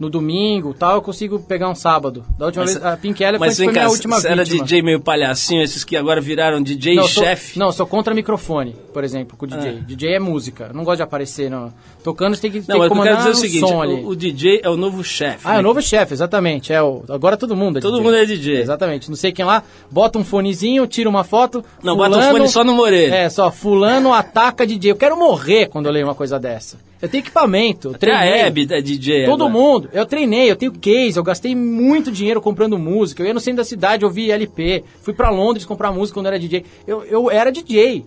[0.00, 2.24] no domingo tal, eu consigo pegar um sábado.
[2.38, 4.42] Da última Mas- vez, a Pink Elephant mas foi vem cá, minha última você era
[4.42, 4.64] vítima.
[4.64, 7.58] DJ meio palhacinho, esses que agora viraram DJ não, chefe.
[7.58, 9.78] Não, eu sou contra microfone, por exemplo, com o DJ.
[9.78, 9.84] Ah.
[9.86, 10.68] DJ é música.
[10.70, 11.70] Eu não gosto de aparecer, não.
[12.02, 13.82] Tocando você tem que, tem Não, que mas eu quero comandar dizer o seguinte, som
[13.82, 13.92] ali.
[13.92, 15.40] o, o DJ é o novo chefe.
[15.44, 15.60] Ah, é né?
[15.60, 16.72] o novo chefe, exatamente.
[16.72, 18.04] É o, agora todo mundo é Todo DJ.
[18.04, 18.60] mundo é DJ.
[18.62, 19.10] Exatamente.
[19.10, 21.62] Não sei quem lá, bota um fonezinho, tira uma foto.
[21.82, 23.14] Não, bota o fone só no Moreira.
[23.14, 24.92] É, só, fulano ataca DJ.
[24.92, 26.78] Eu quero morrer quando eu leio uma coisa dessa.
[27.02, 28.40] Eu tenho equipamento, eu Até a treinei.
[28.42, 29.52] Hebe é DJ Todo agora.
[29.58, 29.88] mundo.
[29.92, 33.22] Eu treinei, eu tenho case, eu gastei muito dinheiro comprando música.
[33.22, 34.84] Eu ia no centro da cidade ouvir LP.
[35.02, 36.64] Fui pra Londres comprar música quando era DJ.
[36.86, 38.04] Eu, eu era DJ.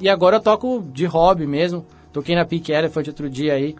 [0.00, 1.86] E agora eu toco de hobby mesmo.
[2.12, 3.76] Toquei na Peak Elephant outro dia aí.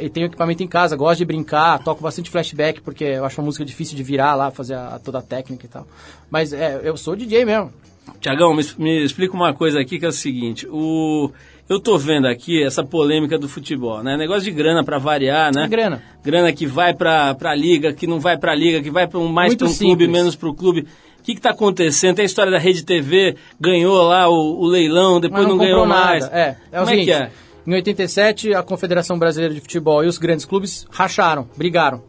[0.00, 3.44] E tenho equipamento em casa, gosto de brincar, toco bastante flashback, porque eu acho uma
[3.44, 5.86] música difícil de virar lá, fazer a- toda a técnica e tal.
[6.30, 7.70] Mas é, eu sou DJ mesmo.
[8.18, 11.30] Tiagão, me, me explica uma coisa aqui que é o seguinte, o...
[11.68, 14.16] Eu tô vendo aqui essa polêmica do futebol, né?
[14.18, 15.64] Negócio de grana pra variar, né?
[15.64, 16.02] É grana.
[16.22, 19.28] Grana que vai pra, pra liga, que não vai pra liga, que vai pra um,
[19.28, 20.86] mais pra um clube, menos pro clube.
[21.18, 22.16] O que que tá acontecendo?
[22.16, 25.80] Tem a história da Rede TV, ganhou lá o, o leilão, depois não, não, ganhou
[25.80, 26.24] comprou mais.
[26.24, 26.36] nada.
[26.38, 27.30] É, é o Como seguinte, é que é?
[27.66, 32.02] em 87 a Confederação Brasileira de Futebol e os grandes clubes racharam, brigaram.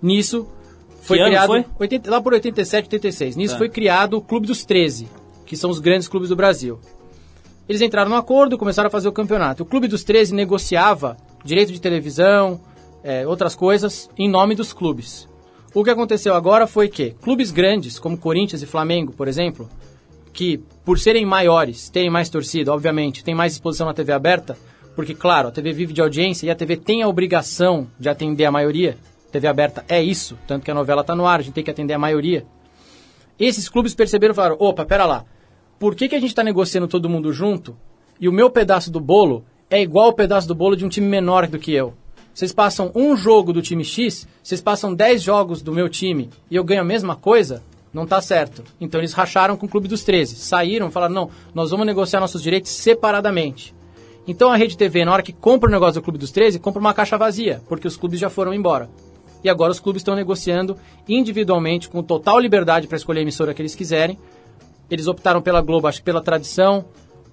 [0.00, 0.48] Nisso
[1.02, 1.64] foi Que criado foi?
[1.78, 3.36] 80 lá por 87, 86.
[3.36, 3.58] Nisso Tá.
[3.58, 5.08] foi criado o Clube dos 13,
[5.44, 6.80] que são os grandes clubes do Brasil.
[7.68, 9.62] Eles entraram no acordo, começaram a fazer o campeonato.
[9.62, 12.60] O Clube dos 13 negociava direito de televisão,
[13.02, 15.28] é, outras coisas, em nome dos clubes.
[15.74, 19.68] O que aconteceu agora foi que clubes grandes, como Corinthians e Flamengo, por exemplo,
[20.32, 24.56] que por serem maiores, têm mais torcida, obviamente, tem mais exposição na TV aberta,
[24.94, 28.44] porque, claro, a TV vive de audiência e a TV tem a obrigação de atender
[28.44, 28.96] a maioria.
[29.30, 31.70] TV aberta é isso, tanto que a novela está no ar, a gente tem que
[31.70, 32.44] atender a maioria.
[33.40, 35.24] Esses clubes perceberam e falaram: opa, pera lá,
[35.82, 37.76] por que, que a gente está negociando todo mundo junto
[38.20, 41.08] e o meu pedaço do bolo é igual ao pedaço do bolo de um time
[41.08, 41.92] menor do que eu?
[42.32, 46.54] Vocês passam um jogo do time X, vocês passam 10 jogos do meu time e
[46.54, 47.64] eu ganho a mesma coisa?
[47.92, 48.62] Não tá certo.
[48.80, 50.36] Então eles racharam com o Clube dos 13.
[50.36, 53.74] Saíram falaram: não, nós vamos negociar nossos direitos separadamente.
[54.24, 56.78] Então a Rede TV, na hora que compra o negócio do Clube dos 13, compra
[56.78, 58.88] uma caixa vazia, porque os clubes já foram embora.
[59.42, 60.76] E agora os clubes estão negociando
[61.08, 64.16] individualmente, com total liberdade para escolher a emissora que eles quiserem.
[64.92, 66.84] Eles optaram pela Globo, acho que pela tradição,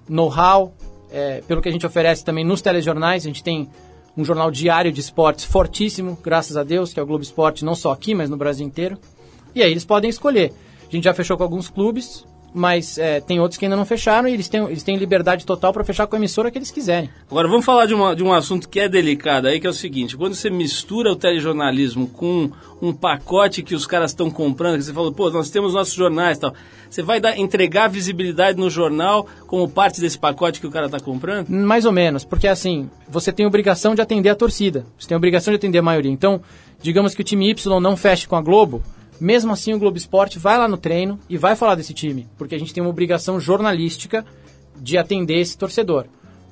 [0.07, 0.73] know-how,
[1.11, 3.23] é, pelo que a gente oferece também nos telejornais.
[3.23, 3.69] A gente tem
[4.15, 7.75] um jornal diário de esportes fortíssimo, graças a Deus, que é o Globo Esporte, não
[7.75, 8.97] só aqui, mas no Brasil inteiro.
[9.53, 10.53] E aí eles podem escolher.
[10.87, 14.27] A gente já fechou com alguns clubes mas é, tem outros que ainda não fecharam
[14.27, 17.09] e eles têm, eles têm liberdade total para fechar com a emissora que eles quiserem.
[17.29, 19.73] Agora vamos falar de, uma- de um assunto que é delicado aí, que é o
[19.73, 22.49] seguinte: quando você mistura o telejornalismo com
[22.81, 26.37] um pacote que os caras estão comprando, que você falou, pô, nós temos nossos jornais
[26.37, 26.53] e tal,
[26.89, 30.99] você vai dar, entregar visibilidade no jornal como parte desse pacote que o cara está
[30.99, 31.49] comprando?
[31.49, 35.51] Mais ou menos, porque assim, você tem obrigação de atender a torcida, você tem obrigação
[35.51, 36.11] de atender a maioria.
[36.11, 36.41] Então,
[36.81, 38.81] digamos que o time Y não feche com a Globo,
[39.19, 42.55] mesmo assim o Globo Esporte vai lá no treino e vai falar desse time, porque
[42.55, 44.25] a gente tem uma obrigação jornalística
[44.77, 46.05] de atender esse torcedor.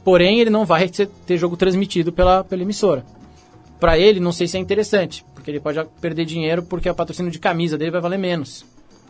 [0.03, 3.05] Porém, ele não vai ter jogo transmitido pela, pela emissora.
[3.79, 7.31] Para ele, não sei se é interessante, porque ele pode perder dinheiro porque a patrocínio
[7.31, 8.65] de camisa dele vai valer menos.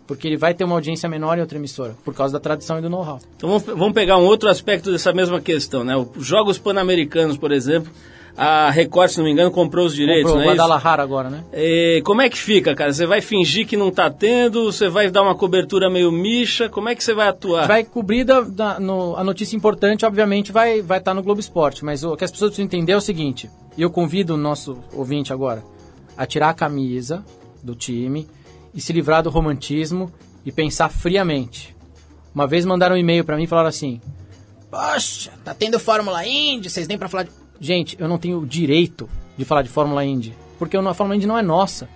[0.06, 2.82] Porque ele vai ter uma audiência menor em outra emissora, por causa da tradição e
[2.82, 3.20] do know-how.
[3.36, 5.96] Então vamos pegar um outro aspecto dessa mesma questão, né?
[5.96, 7.92] Os Jogos Pan-Americanos, por exemplo,
[8.38, 10.62] a Record, se não me engano, comprou os direitos, Comprou o não é isso?
[10.62, 11.44] Guadalajara agora, né?
[11.52, 12.94] É, como é que fica, cara?
[12.94, 14.66] Você vai fingir que não tá tendo?
[14.72, 16.70] Você vai dar uma cobertura meio micha?
[16.70, 17.68] Como é que você vai atuar?
[17.68, 21.40] Vai cobrir da, da- no- a notícia importante, obviamente, vai estar vai tá no Globo
[21.40, 21.84] Esporte.
[21.84, 24.78] Mas o que as pessoas precisam entender é o seguinte: e eu convido o nosso
[24.94, 25.64] ouvinte agora
[26.16, 27.26] a tirar a camisa
[27.64, 28.28] do time
[28.74, 30.12] e se livrar do romantismo
[30.46, 31.76] e pensar friamente.
[32.36, 34.00] Uma vez mandaram um e-mail pra mim e falaram assim:
[34.70, 37.32] Poxa, tá tendo Fórmula Indy, vocês nem pra falar de.
[37.60, 41.28] Gente, eu não tenho o direito de falar de Fórmula Indy, porque a Fórmula Indy
[41.28, 41.88] não é nossa.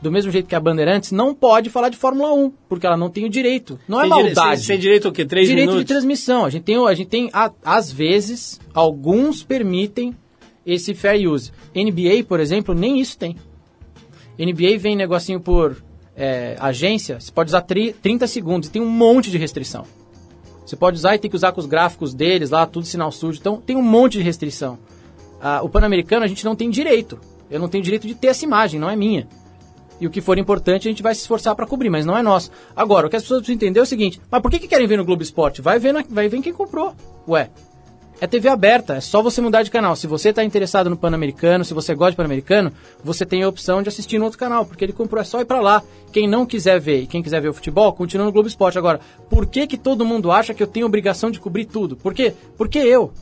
[0.00, 3.08] Do mesmo jeito que a Bandeirantes não pode falar de Fórmula 1, porque ela não
[3.08, 3.78] tem o direito.
[3.88, 4.60] Não é maldade.
[4.60, 5.24] Você tem direito ao quê?
[5.24, 5.84] Três direito minutos?
[5.84, 6.44] de transmissão.
[6.44, 10.14] A gente tem, a gente tem a- às vezes, alguns permitem
[10.66, 11.50] esse fair use.
[11.74, 13.36] NBA, por exemplo, nem isso tem.
[14.38, 15.82] NBA vem negocinho por
[16.14, 19.84] é, agência, você pode usar tri- 30 segundos e tem um monte de restrição.
[20.66, 23.38] Você pode usar e tem que usar com os gráficos deles lá, tudo sinal sujo.
[23.40, 24.78] Então tem um monte de restrição.
[25.40, 27.18] Ah, o Pan-Americano a gente não tem direito.
[27.50, 29.28] Eu não tenho direito de ter essa imagem, não é minha.
[30.00, 32.22] E o que for importante a gente vai se esforçar para cobrir, mas não é
[32.22, 32.50] nosso.
[32.74, 34.86] Agora, o que as pessoas precisam entender é o seguinte: mas por que, que querem
[34.86, 35.62] ver no Globo Esporte?
[35.62, 36.94] Vai ver, na- vai ver quem comprou.
[37.28, 37.48] Ué,
[38.20, 39.94] é TV aberta, é só você mudar de canal.
[39.94, 42.72] Se você está interessado no Pan-Americano, se você gosta de Pan-Americano,
[43.04, 45.44] você tem a opção de assistir no outro canal, porque ele comprou, é só ir
[45.44, 45.82] para lá.
[46.12, 48.78] Quem não quiser ver e quem quiser ver o futebol, continua no Globo Esporte.
[48.78, 51.94] Agora, por que, que todo mundo acha que eu tenho obrigação de cobrir tudo?
[51.96, 52.32] Por quê?
[52.56, 53.12] Porque eu.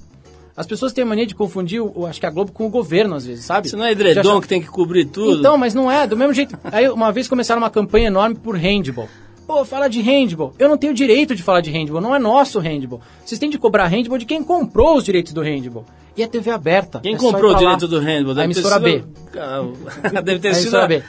[0.56, 3.16] As pessoas têm a mania de confundir, o, acho que a Globo com o governo,
[3.16, 3.68] às vezes, sabe?
[3.68, 5.40] Você não é edredom De achar- que tem que cobrir tudo?
[5.40, 6.56] então, mas não é, do mesmo jeito.
[6.62, 9.08] Aí uma vez começaram uma campanha enorme por handball.
[9.46, 10.54] Pô, fala de handball.
[10.58, 13.00] Eu não tenho direito de falar de handball, não é nosso handball.
[13.24, 15.84] Vocês têm de cobrar handball de quem comprou os direitos do handball.
[16.16, 17.00] E é TV aberta.
[17.00, 18.32] Quem é comprou o direito do handball?
[18.32, 18.90] A Deve ter emissora B.
[18.92, 19.14] sido-
[20.16, 20.62] Ah, Deve ter A sido...
[20.64, 21.02] emissora B.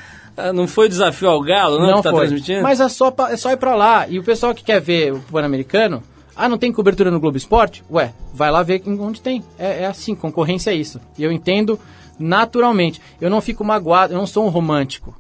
[0.54, 2.20] Não foi desafio ao Galo, não, Não que tá foi.
[2.28, 2.62] transmitindo?
[2.62, 4.06] Mas é só, pra- é só ir pra lá.
[4.10, 6.04] E o pessoal que quer ver o Pan-Americano,
[6.36, 7.84] ah, não tem cobertura no Globo Esporte?
[7.90, 9.42] Ué, vai lá ver onde tem.
[9.58, 11.00] É, é assim, concorrência é isso.
[11.18, 11.80] E eu entendo
[12.20, 13.02] naturalmente.
[13.22, 15.16] Eu não fico magoado, eu não sou um romântico.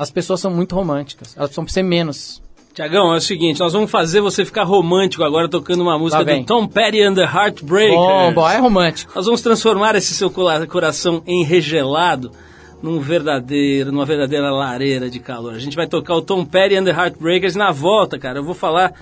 [0.00, 1.36] As pessoas são muito românticas.
[1.36, 2.40] Elas precisam ser menos.
[2.72, 6.44] Tiagão, é o seguinte, nós vamos fazer você ficar romântico agora tocando uma música do
[6.44, 7.96] Tom Petty and the Heartbreakers.
[7.96, 9.12] Bom, bom, é romântico.
[9.14, 12.30] Nós vamos transformar esse seu coração enregelado
[12.82, 15.52] num verdadeiro, numa verdadeira lareira de calor.
[15.52, 18.38] A gente vai tocar o Tom Petty and the Heartbreakers na volta, cara.
[18.38, 18.94] Eu vou falar,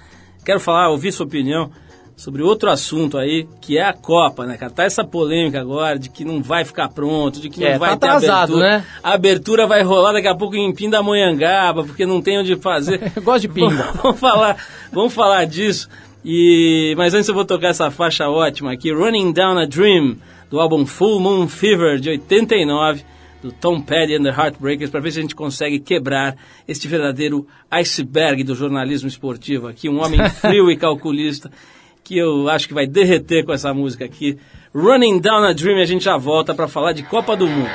[0.44, 1.70] quero falar, ouvir sua opinião
[2.18, 4.72] sobre outro assunto aí, que é a Copa, né, cara?
[4.72, 7.90] Tá essa polêmica agora de que não vai ficar pronto, de que É, não vai
[7.90, 8.68] tá ter atrasado, abertura.
[8.78, 8.84] né?
[9.04, 13.12] A abertura vai rolar daqui a pouco em Pindamonhangaba, porque não tem onde fazer.
[13.14, 13.92] Eu gosto de pinga.
[14.02, 14.56] vamos falar,
[14.92, 15.88] vamos falar disso.
[16.24, 20.16] E mas antes eu vou tocar essa faixa ótima aqui, Running Down a Dream,
[20.50, 23.04] do álbum Full Moon Fever de 89,
[23.40, 26.34] do Tom Petty and the Heartbreakers, para ver se a gente consegue quebrar
[26.66, 31.48] este verdadeiro iceberg do jornalismo esportivo aqui, um homem frio e calculista
[32.08, 34.38] que eu acho que vai derreter com essa música aqui.
[34.74, 37.68] Running Down a Dream, a gente já volta para falar de Copa do Mundo.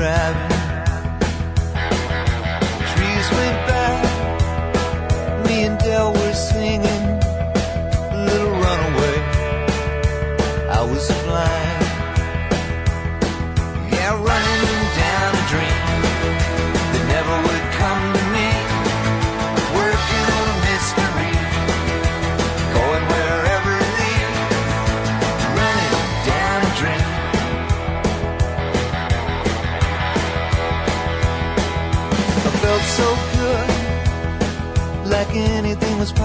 [0.00, 0.57] It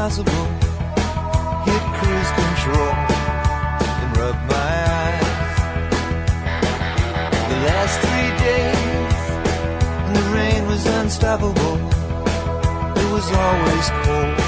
[0.04, 0.46] anything was possible.
[1.66, 2.94] Hit cruise control
[4.02, 5.56] and rub my eyes.
[7.50, 9.18] The last three days,
[10.14, 11.78] the rain was unstoppable.
[13.02, 14.43] It was always cold,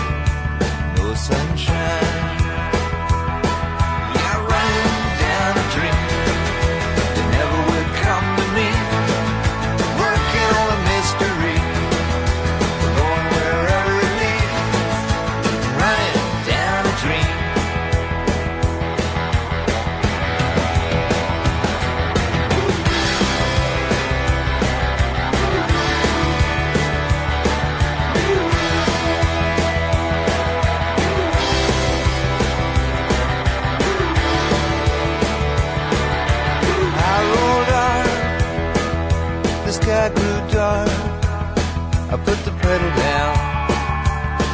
[42.25, 43.33] put the pedal down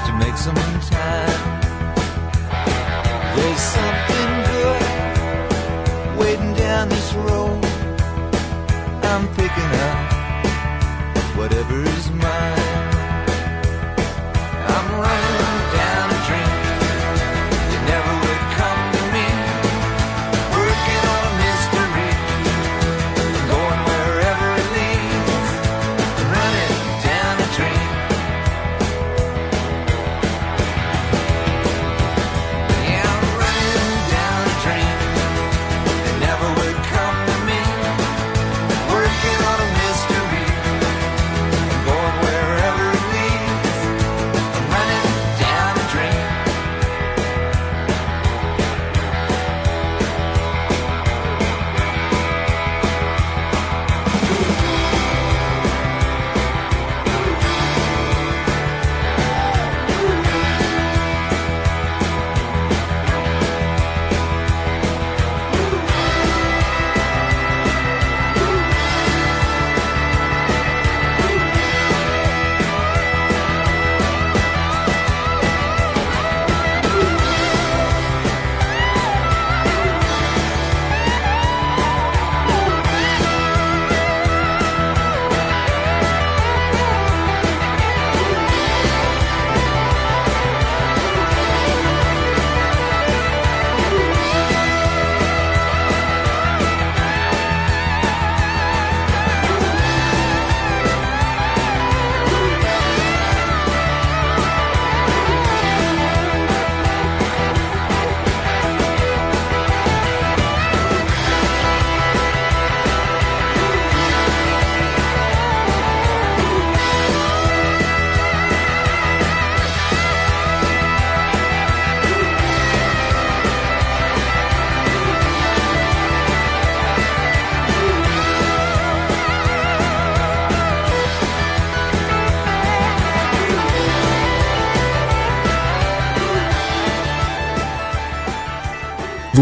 [0.06, 0.56] to make some
[1.00, 1.42] time.
[3.36, 4.84] There's something good
[6.20, 7.64] waiting down this road.
[9.12, 9.98] I'm picking up
[11.38, 12.01] whatever is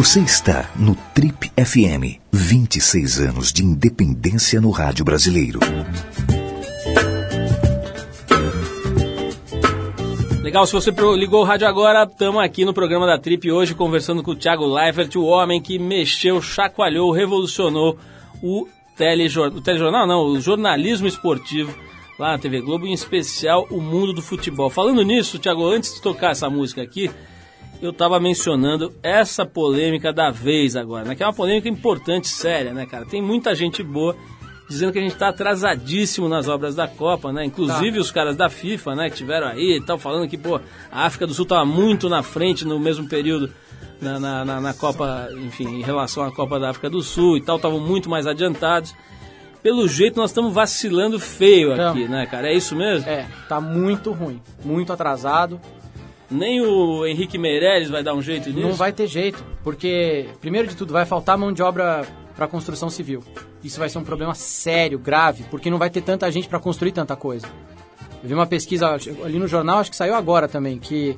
[0.02, 2.22] Você está no Trip FM.
[2.32, 5.60] 26 anos de independência no rádio brasileiro.
[10.42, 14.24] Legal, se você ligou o rádio agora, estamos aqui no programa da Trip hoje conversando
[14.24, 18.00] com o Thiago Leifert, o homem que mexeu, chacoalhou, revolucionou
[18.42, 21.78] o, o telejornal, não, o jornalismo esportivo
[22.18, 24.70] lá na TV Globo, em especial o mundo do futebol.
[24.70, 27.12] Falando nisso, Thiago, antes de tocar essa música aqui,
[27.82, 31.16] eu estava mencionando essa polêmica da vez agora, né?
[31.16, 33.06] Que é uma polêmica importante, séria, né, cara?
[33.06, 34.16] Tem muita gente boa
[34.70, 37.44] dizendo que a gente está atrasadíssimo nas obras da Copa, né?
[37.46, 40.60] Inclusive os caras da FIFA, né, que tiveram aí e tal, falando que, pô,
[40.92, 43.50] a África do Sul estava muito na frente no mesmo período
[44.00, 47.42] na, na, na- na Copa, enfim, em relação à Copa da África do Sul e
[47.42, 48.94] tal, estavam muito mais adiantados.
[49.64, 52.48] Pelo jeito, nós estamos vacilando feio aqui, né, cara?
[52.50, 53.10] É isso mesmo?
[53.10, 55.60] É, tá muito ruim, muito atrasado.
[56.30, 58.68] Nem o Henrique Meirelles vai dar um jeito nisso?
[58.68, 62.06] Não vai ter jeito, porque, primeiro de tudo, vai faltar mão de obra
[62.36, 63.24] para construção civil.
[63.64, 66.92] Isso vai ser um problema sério, grave, porque não vai ter tanta gente para construir
[66.92, 67.48] tanta coisa.
[68.22, 71.18] Eu vi uma pesquisa ali no jornal, acho que saiu agora também, que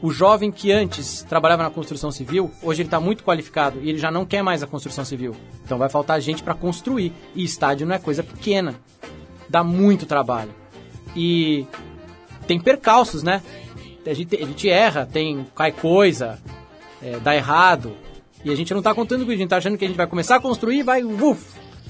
[0.00, 3.98] o jovem que antes trabalhava na construção civil, hoje ele está muito qualificado e ele
[3.98, 5.34] já não quer mais a construção civil.
[5.64, 7.12] Então vai faltar gente para construir.
[7.34, 8.76] E estádio não é coisa pequena.
[9.48, 10.54] Dá muito trabalho.
[11.16, 11.66] E
[12.46, 13.42] tem percalços, né?
[14.10, 16.38] A gente, a gente erra, tem cai coisa,
[17.02, 17.92] é, dá errado.
[18.44, 19.96] E a gente não tá contando com isso, a gente tá achando que a gente
[19.96, 21.44] vai começar a construir e vai, uf,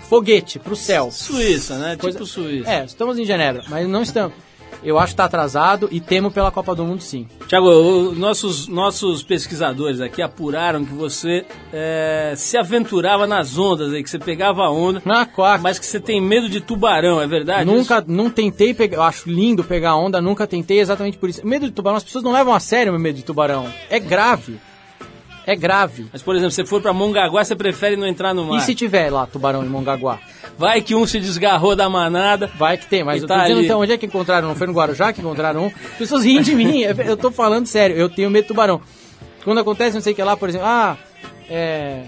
[0.09, 1.11] foguete pro céu.
[1.11, 1.97] Suíça, né?
[1.97, 2.71] Coisa- Tipo Suíça.
[2.71, 4.35] É, estamos em Genebra, mas não estamos.
[4.83, 7.27] Eu acho que tá atrasado e temo pela Copa do Mundo sim.
[7.47, 14.11] Tiago, nossos, nossos pesquisadores aqui apuraram que você é, se aventurava nas ondas aí, que
[14.11, 15.63] você pegava a onda, Ah, quack.
[15.63, 17.65] mas que você tem medo de tubarão, é verdade?
[17.65, 21.47] Nunca, não tentei pegar, eu acho lindo pegar onda, nunca tentei exatamente por isso.
[21.47, 23.67] Medo de tubarão, as pessoas não levam a sério o meu medo de tubarão.
[23.91, 24.59] É grave.
[25.49, 26.07] É grave.
[26.13, 28.59] Mas, por exemplo, se você for pra Mongaguá, você prefere não entrar no mar.
[28.59, 30.19] E se tiver lá tubarão em Mongaguá?
[30.59, 32.51] Vai que um se desgarrou da manada.
[32.59, 33.67] Vai que tem, mas eu tá tô dizendo ali.
[33.67, 34.47] então, onde é que encontraram?
[34.49, 35.67] Não foi no Guarujá que encontraram um?
[35.69, 38.79] As pessoas riem de mim, é- eu tô falando sério, eu tenho medo de tubarão.
[39.43, 40.99] Quando acontece, não sei o que lá, por exemplo, ah,
[41.49, 42.03] é.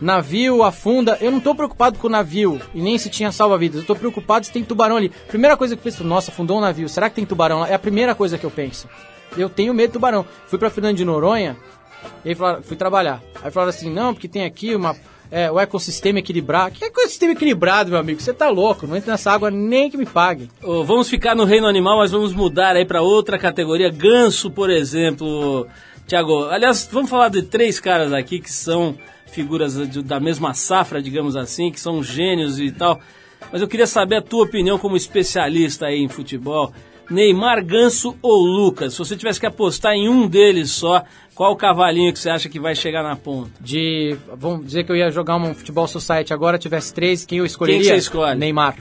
[0.00, 3.86] Navio afunda, eu não tô preocupado com o navio e nem se tinha salva-vidas, eu
[3.86, 5.10] tô preocupado se tem tubarão ali.
[5.28, 7.68] Primeira coisa que eu penso, nossa, afundou um navio, será que tem tubarão lá?
[7.68, 8.88] É a primeira coisa que eu penso.
[9.36, 10.26] Eu tenho medo de tubarão.
[10.48, 11.56] Fui pra Fernando de Noronha,
[12.24, 13.22] e aí falaram, fui trabalhar.
[13.42, 14.96] Aí falaram assim, não, porque tem aqui uma,
[15.30, 16.74] é, o ecossistema equilibrado.
[16.74, 18.20] Que ecossistema equilibrado, meu amigo?
[18.20, 20.48] Você tá louco, não entra nessa água nem que me pague.
[20.62, 23.90] Ô, vamos ficar no reino animal, mas vamos mudar aí pra outra categoria.
[23.90, 25.66] Ganso, por exemplo.
[26.06, 28.96] Tiago, aliás, vamos falar de três caras aqui que são
[29.26, 29.74] figuras
[30.04, 33.00] da mesma safra, digamos assim, que são gênios e tal.
[33.50, 36.72] Mas eu queria saber a tua opinião como especialista aí em futebol.
[37.12, 38.94] Neymar, Ganso ou Lucas?
[38.94, 41.04] Se você tivesse que apostar em um deles só,
[41.34, 43.50] qual cavalinho que você acha que vai chegar na ponta?
[43.60, 44.16] De.
[44.36, 47.82] Vamos dizer que eu ia jogar um futebol society agora, tivesse três, quem eu escolheria?
[47.82, 48.38] Quem que você escolhe?
[48.38, 48.76] Neymar.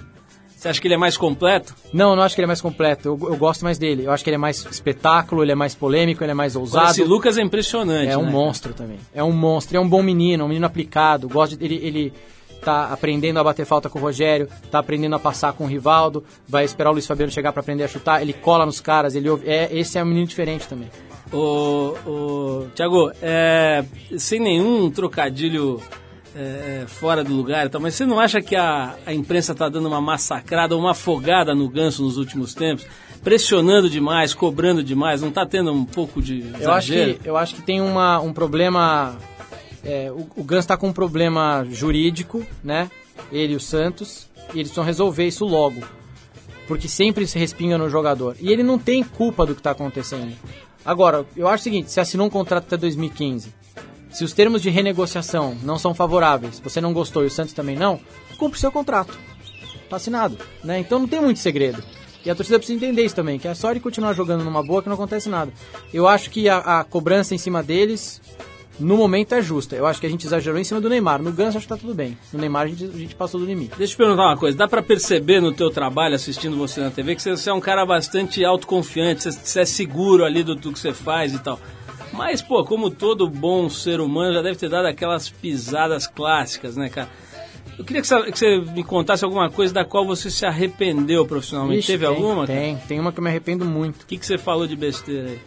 [0.61, 1.73] Você acha que ele é mais completo?
[1.91, 3.07] Não, não acho que ele é mais completo.
[3.07, 4.05] Eu, eu gosto mais dele.
[4.05, 6.91] Eu acho que ele é mais espetáculo, ele é mais polêmico, ele é mais ousado.
[6.91, 8.11] Esse Lucas é impressionante.
[8.11, 8.31] É um né?
[8.31, 8.99] monstro também.
[9.11, 9.75] É um monstro.
[9.75, 11.27] É um bom menino, um menino aplicado.
[11.27, 12.13] Gosta de, ele, ele
[12.63, 16.23] tá aprendendo a bater falta com o Rogério, tá aprendendo a passar com o Rivaldo,
[16.47, 18.21] vai esperar o Luiz Fabiano chegar pra aprender a chutar.
[18.21, 20.89] Ele cola nos caras, ele ouve- é esse é um menino diferente também.
[21.33, 23.83] Ô, ô, Tiago, é,
[24.17, 25.81] sem nenhum trocadilho
[26.35, 29.67] é, fora do lugar, e tal, mas você não acha que a, a imprensa está
[29.69, 32.85] dando uma massacrada, uma afogada no ganso nos últimos tempos?
[33.23, 37.19] Pressionando demais, cobrando demais, não está tendo um pouco de Eu acho exagero?
[37.19, 39.15] que, eu acho que tem uma, um problema.
[39.83, 42.89] É, o, o Gans está com um problema jurídico, né?
[43.31, 44.29] Ele e o Santos.
[44.53, 45.81] E eles precisam resolver isso logo.
[46.67, 48.35] Porque sempre se respinga no jogador.
[48.39, 50.35] E ele não tem culpa do que está acontecendo.
[50.85, 53.53] Agora, eu acho o seguinte: se assinou um contrato até 2015,
[54.11, 57.75] se os termos de renegociação não são favoráveis, você não gostou e o Santos também
[57.75, 57.99] não,
[58.37, 59.17] cumpre seu contrato.
[59.89, 60.79] Tá assinado, né?
[60.79, 61.83] Então não tem muito segredo.
[62.23, 64.81] E a torcida precisa entender isso também, que é só ele continuar jogando numa boa
[64.81, 65.51] que não acontece nada.
[65.93, 68.21] Eu acho que a, a cobrança em cima deles,
[68.81, 69.75] no momento, é justa.
[69.75, 71.21] Eu acho que a gente exagerou em cima do Neymar.
[71.21, 72.17] No Ganso, acho que tá tudo bem.
[72.33, 73.75] No Neymar, a gente, a gente passou do limite.
[73.77, 76.89] Deixa eu te perguntar uma coisa, dá pra perceber no teu trabalho assistindo você na
[76.89, 80.73] TV que você, é um cara bastante autoconfiante, você, você é seguro ali do, do
[80.73, 81.59] que você faz e tal.
[82.13, 86.89] Mas, pô, como todo bom ser humano, já deve ter dado aquelas pisadas clássicas, né,
[86.89, 87.09] cara?
[87.77, 91.25] Eu queria que você, que você me contasse alguma coisa da qual você se arrependeu
[91.25, 91.79] profissionalmente.
[91.79, 92.45] Ixi, Teve tem, alguma?
[92.45, 94.03] Tem, tem uma que eu me arrependo muito.
[94.03, 95.39] O que, que você falou de besteira aí?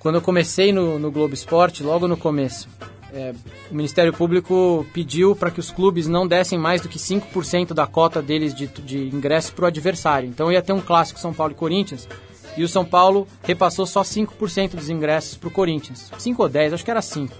[0.00, 2.68] Quando eu comecei no, no Globo Esporte, logo no começo,
[3.12, 3.34] é,
[3.70, 7.86] o Ministério Público pediu para que os clubes não dessem mais do que 5% da
[7.86, 10.26] cota deles de, de ingresso para o adversário.
[10.26, 12.08] Então ia ter um clássico São Paulo e Corinthians,
[12.56, 16.10] e o São Paulo repassou só 5% dos ingressos para o Corinthians.
[16.18, 17.34] 5 ou 10, acho que era 5.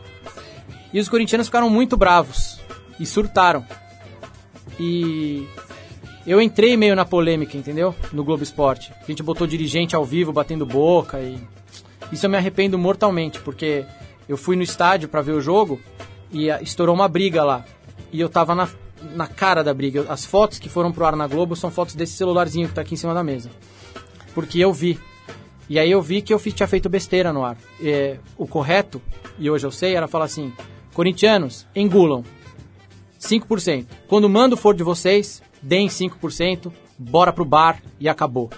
[0.92, 2.60] E os corintianos ficaram muito bravos
[2.98, 3.64] e surtaram.
[4.78, 5.48] E
[6.26, 7.94] eu entrei meio na polêmica, entendeu?
[8.12, 8.92] No Globo Esporte.
[9.02, 11.38] A gente botou dirigente ao vivo batendo boca e
[12.12, 13.84] isso eu me arrependo mortalmente, porque
[14.28, 15.80] eu fui no estádio pra ver o jogo
[16.30, 17.64] e ah, estourou uma briga lá.
[18.12, 18.68] E eu tava na,
[19.14, 20.06] na cara da briga.
[20.08, 22.94] As fotos que foram pro ar na Globo são fotos desse celularzinho que tá aqui
[22.94, 23.50] em cima da mesa.
[24.34, 24.98] Porque eu vi.
[25.68, 27.56] E aí eu vi que eu tinha feito besteira no ar.
[27.80, 29.00] É, o correto,
[29.38, 30.52] e hoje eu sei, era falar assim:
[30.94, 32.24] corintianos, engulam
[33.20, 33.86] 5%.
[34.08, 38.50] Quando o mando for de vocês, deem 5%, bora pro bar e acabou.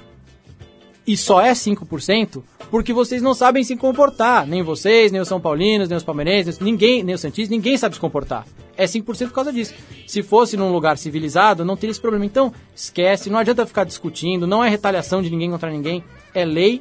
[1.07, 2.43] E só é 5%
[2.73, 4.47] porque vocês não sabem se comportar.
[4.47, 7.97] Nem vocês, nem os São Paulinos, nem os palmeirenses, ninguém, nem os Santistas, ninguém sabe
[7.97, 8.47] se comportar.
[8.75, 9.75] É 5% por causa disso.
[10.07, 12.25] Se fosse num lugar civilizado, não teria esse problema.
[12.25, 16.03] Então, esquece, não adianta ficar discutindo, não é retaliação de ninguém contra ninguém,
[16.33, 16.81] é lei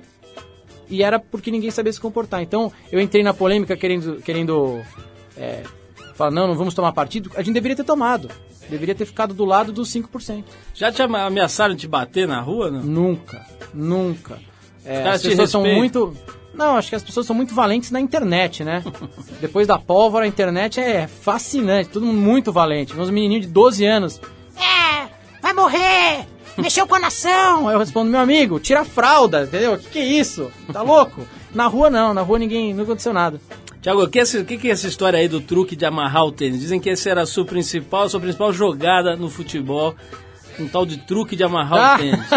[0.89, 2.41] e era porque ninguém sabia se comportar.
[2.41, 4.79] Então, eu entrei na polêmica querendo, querendo
[5.35, 5.61] é,
[6.15, 7.29] falar, não, não vamos tomar partido.
[7.35, 8.29] A gente deveria ter tomado.
[8.69, 10.45] Deveria ter ficado do lado dos 5%.
[10.73, 12.81] Já te ameaçaram de bater na rua, não?
[12.81, 14.39] Nunca, nunca.
[14.85, 16.15] É, as pessoas são muito.
[16.53, 18.83] Não, acho que as pessoas são muito valentes na internet, né?
[19.39, 22.95] Depois da pólvora, a internet é fascinante, todo mundo muito valente.
[22.95, 24.21] Meus menininhos de 12 anos.
[24.57, 25.07] É,
[25.41, 26.27] vai morrer!
[26.57, 27.67] Mexeu com a nação!
[27.67, 29.73] Aí eu respondo, meu amigo, tira a fralda, entendeu?
[29.73, 30.51] O que, que é isso?
[30.71, 31.25] Tá louco?
[31.55, 33.37] Na rua não, na rua ninguém, não aconteceu nada.
[33.81, 36.31] Tiago, o que, é que que é essa história aí do truque de amarrar o
[36.31, 36.61] tênis?
[36.61, 39.95] Dizem que essa era a sua principal, a sua principal jogada no futebol.
[40.59, 41.95] Um tal de truque de amarrar Ah.
[41.95, 42.27] o tênis.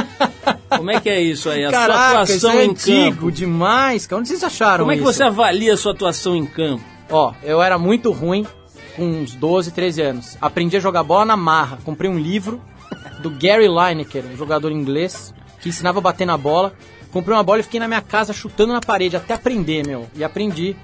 [0.76, 1.64] Como é que é isso aí?
[1.64, 3.32] A Caraca, sua isso atuação é em antigo campo.
[3.32, 4.20] demais, cara.
[4.20, 5.12] Onde vocês acharam Como é que isso?
[5.12, 6.82] você avalia a sua atuação em campo?
[7.10, 8.46] Ó, eu era muito ruim
[8.96, 10.36] com uns 12, 13 anos.
[10.40, 11.78] Aprendi a jogar bola na marra.
[11.84, 12.60] Comprei um livro
[13.20, 16.72] do Gary Lineker, um jogador inglês, que ensinava a bater na bola.
[17.12, 20.08] Comprei uma bola e fiquei na minha casa chutando na parede até aprender, meu.
[20.16, 20.74] E aprendi.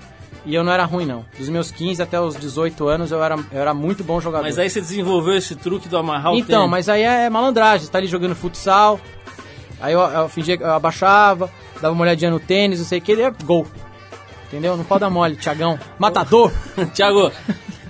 [0.47, 1.25] E eu não era ruim, não.
[1.39, 4.45] Dos meus 15 até os 18 anos, eu era, eu era muito bom jogador.
[4.45, 6.71] Mas aí você desenvolveu esse truque do amarrar o Então, tênis.
[6.71, 7.85] mas aí é malandragem.
[7.87, 8.99] Você tá ali jogando futsal.
[9.81, 11.51] Aí eu, eu fingia que eu abaixava,
[11.81, 13.67] dava uma olhadinha no tênis, não sei o que, e é gol.
[14.49, 14.77] Entendeu?
[14.77, 15.79] Não pode dar mole, Tiagão.
[15.99, 16.51] Matador!
[16.93, 17.31] Tiago,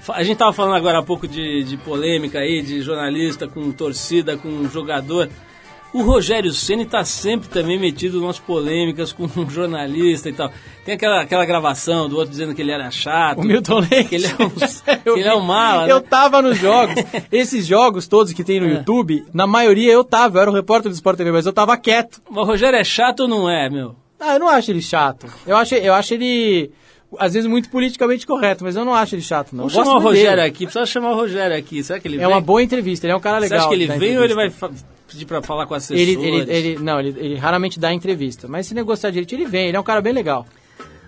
[0.08, 4.36] a gente tava falando agora há pouco de, de polêmica aí, de jornalista com torcida,
[4.36, 5.28] com jogador.
[5.92, 10.50] O Rogério Ceni tá sempre também metido em umas polêmicas com um jornalista e tal.
[10.84, 13.38] Tem aquela, aquela gravação do outro dizendo que ele era chato.
[13.40, 14.04] O Milton Leite.
[14.10, 14.50] Que ele é um,
[15.04, 16.06] Eu ele é um mala, Eu né?
[16.08, 16.94] tava nos jogos.
[17.30, 20.38] Esses jogos todos que tem no YouTube, na maioria eu tava.
[20.38, 22.22] Eu era o repórter do Sport TV, mas eu tava quieto.
[22.30, 23.96] Mas o Rogério é chato ou não é, meu?
[24.18, 25.26] Ah, eu não acho ele chato.
[25.46, 26.70] Eu acho, eu acho ele,
[27.18, 29.68] às vezes, muito politicamente correto, mas eu não acho ele chato, não.
[29.68, 30.40] Vamos chamar o Rogério dele.
[30.48, 31.82] aqui, precisa chamar o Rogério aqui.
[31.82, 32.26] Será que ele É vem?
[32.28, 33.58] uma boa entrevista, ele é um cara Você legal.
[33.58, 34.52] acha que ele vem ou ele vai
[35.08, 36.08] pedir pra falar com Ele, assessores?
[36.08, 38.46] ele, ele, não, ele, ele raramente dá entrevista.
[38.46, 39.68] Mas se negociar direito, ele vem.
[39.68, 40.46] Ele é um cara bem legal.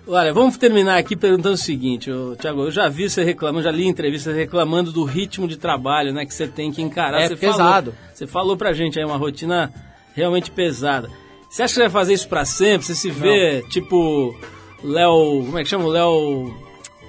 [0.05, 3.71] Olha, vamos terminar aqui perguntando o seguinte, ô, Tiago, eu já vi você reclamando, já
[3.71, 7.21] li entrevistas reclamando do ritmo de trabalho, né, que você tem que encarar.
[7.21, 7.91] É você pesado.
[7.93, 9.73] Falou, você falou pra gente aí uma rotina
[10.13, 11.09] realmente pesada.
[11.49, 12.85] Você acha que você vai fazer isso pra sempre?
[12.85, 14.37] Você se vê, tipo,
[14.83, 16.53] Léo, como é que chama o Léo,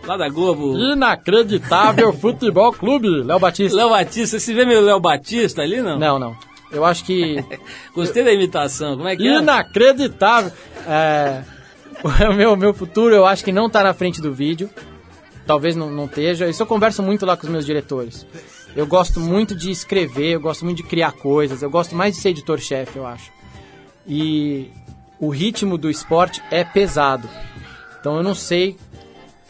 [0.06, 0.76] lá da Globo?
[0.78, 3.76] Inacreditável Futebol Clube, Léo Batista.
[3.76, 5.98] Léo Batista, você se vê meio Léo Batista ali, não?
[5.98, 6.36] Não, não.
[6.70, 7.44] Eu acho que
[7.94, 9.38] Gostei da imitação, como é que é?
[9.38, 10.52] inacreditável.
[10.86, 11.42] É,
[12.04, 14.70] o meu, meu futuro eu acho que não tá na frente do vídeo.
[15.46, 16.48] Talvez não, não esteja.
[16.48, 18.26] Isso eu converso muito lá com os meus diretores.
[18.74, 22.20] Eu gosto muito de escrever, eu gosto muito de criar coisas, eu gosto mais de
[22.20, 23.30] ser editor-chefe, eu acho.
[24.06, 24.70] E
[25.20, 27.28] o ritmo do esporte é pesado.
[28.04, 28.76] Então eu não sei.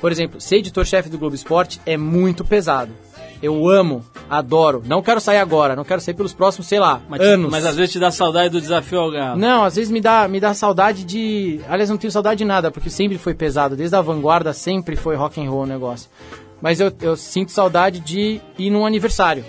[0.01, 2.93] Por exemplo, ser editor-chefe do Globo Esporte é muito pesado.
[3.43, 4.81] Eu amo, adoro.
[4.87, 7.51] Não quero sair agora, não quero sair pelos próximos, sei lá, Mas, anos.
[7.51, 9.41] mas às vezes te dá saudade do desafio ao galo.
[9.41, 11.61] Não, às vezes me dá, me dá saudade de.
[11.69, 13.75] Aliás, não tenho saudade de nada, porque sempre foi pesado.
[13.75, 16.09] Desde a vanguarda sempre foi rock and roll o negócio.
[16.63, 19.45] Mas eu, eu sinto saudade de ir num aniversário.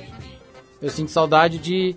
[0.81, 1.95] Eu sinto saudade de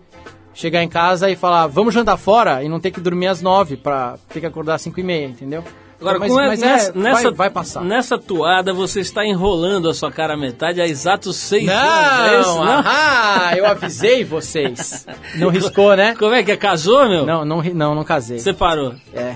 [0.53, 3.79] chegar em casa e falar, vamos jantar fora e não ter que dormir às nove
[3.79, 5.65] pra ter que acordar às cinco e meia, entendeu?
[6.01, 7.83] Agora, mas, como é- mas nessa, vai- nessa, vai, passar.
[7.85, 12.33] nessa toada, você está enrolando a sua cara à metade há exatos seis anos.
[12.33, 12.83] É isso, Não, não?
[12.87, 15.05] ah, eu avisei vocês.
[15.37, 16.15] Não riscou, né?
[16.17, 16.57] Como é que é?
[16.57, 17.27] Casou, meu?
[17.27, 18.39] Não, não, não, não casei.
[18.39, 18.95] Separou.
[19.13, 19.35] É.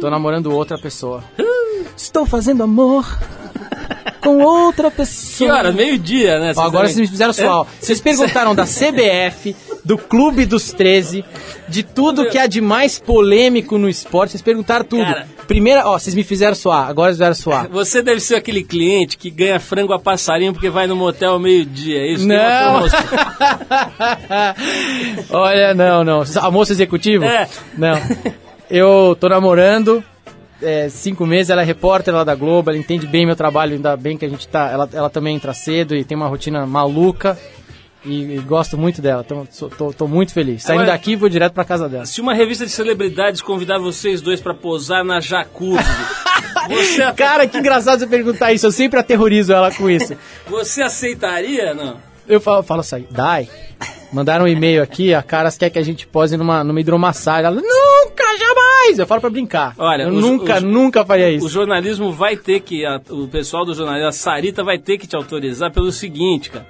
[0.00, 1.22] Tô namorando outra pessoa.
[1.96, 3.06] Estou fazendo amor
[4.20, 5.54] com outra Que pessoa.
[5.54, 5.72] hora?
[5.72, 6.52] Meio-dia, né?
[6.56, 7.62] Ó, agora vocês me fizeram suar.
[7.62, 7.66] É?
[7.80, 9.54] Vocês perguntaram da CBF,
[9.84, 11.24] do Clube dos 13,
[11.68, 14.30] de tudo que há de mais polêmico no esporte.
[14.32, 15.04] Vocês perguntaram tudo.
[15.04, 15.26] Cara.
[15.46, 16.88] Primeira, ó, vocês me fizeram suar.
[16.88, 17.68] Agora vocês fizeram suar.
[17.68, 21.38] Você deve ser aquele cliente que ganha frango a passarinho porque vai no motel ao
[21.38, 22.26] meio-dia, é isso?
[22.26, 22.84] Não.
[25.30, 26.22] Olha, não, não.
[26.40, 27.24] Almoço executivo?
[27.24, 27.48] É.
[27.76, 28.00] Não.
[28.70, 30.02] Eu tô namorando.
[30.64, 33.96] É, cinco meses, ela é repórter lá da Globo, ela entende bem meu trabalho, ainda
[33.96, 34.68] bem que a gente tá.
[34.70, 37.38] Ela, ela também entra cedo e tem uma rotina maluca.
[38.06, 40.62] E, e gosto muito dela, então sou- tô, tô muito feliz.
[40.62, 42.04] Saindo Agora- daqui, vou direto pra casa dela.
[42.04, 45.82] Se uma revista de celebridades convidar vocês dois pra posar na jacuzzi,
[46.68, 50.14] você, Cara, que engraçado você perguntar isso, eu sempre aterrorizo ela com isso.
[50.46, 51.96] você aceitaria, não?
[52.28, 53.48] Eu falo, falo assim, Dai,
[54.14, 57.46] mandaram um e-mail aqui, a Caras quer que a gente pose numa, numa hidromassagem.
[57.46, 58.98] Ela, nunca, jamais!
[58.98, 59.74] Eu falo pra brincar.
[59.76, 61.46] Olha, eu os- nunca, os- nunca faria isso.
[61.46, 65.06] O jornalismo vai ter que, a- o pessoal do jornalismo, a Sarita vai ter que
[65.06, 66.66] te autorizar pelo seguinte, cara.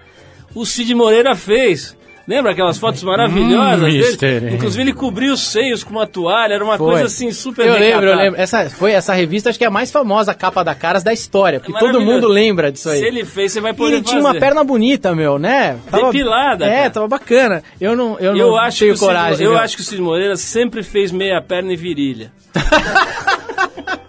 [0.55, 1.97] O Cid Moreira fez.
[2.27, 4.55] Lembra aquelas fotos maravilhosas Hum, dele?
[4.55, 6.93] Inclusive ele cobriu os seios com uma toalha, era uma Foi.
[6.93, 8.41] coisa assim super Eu lembro, eu lembro.
[8.41, 11.61] Essa, foi essa revista, acho que é a mais famosa capa da Caras da história,
[11.61, 12.99] porque todo mundo lembra disso aí.
[12.99, 14.41] Se ele fez, você vai E poder ele tinha uma fazer.
[14.41, 15.77] perna bonita, meu, né?
[15.93, 16.91] Depilada, É, cara.
[16.91, 17.63] tava bacana.
[17.81, 19.45] Eu não, eu Eu não acho, tenho o Cid, coragem.
[19.47, 19.61] eu meu.
[19.61, 22.33] acho que o Cid Moreira sempre fez meia perna e virilha.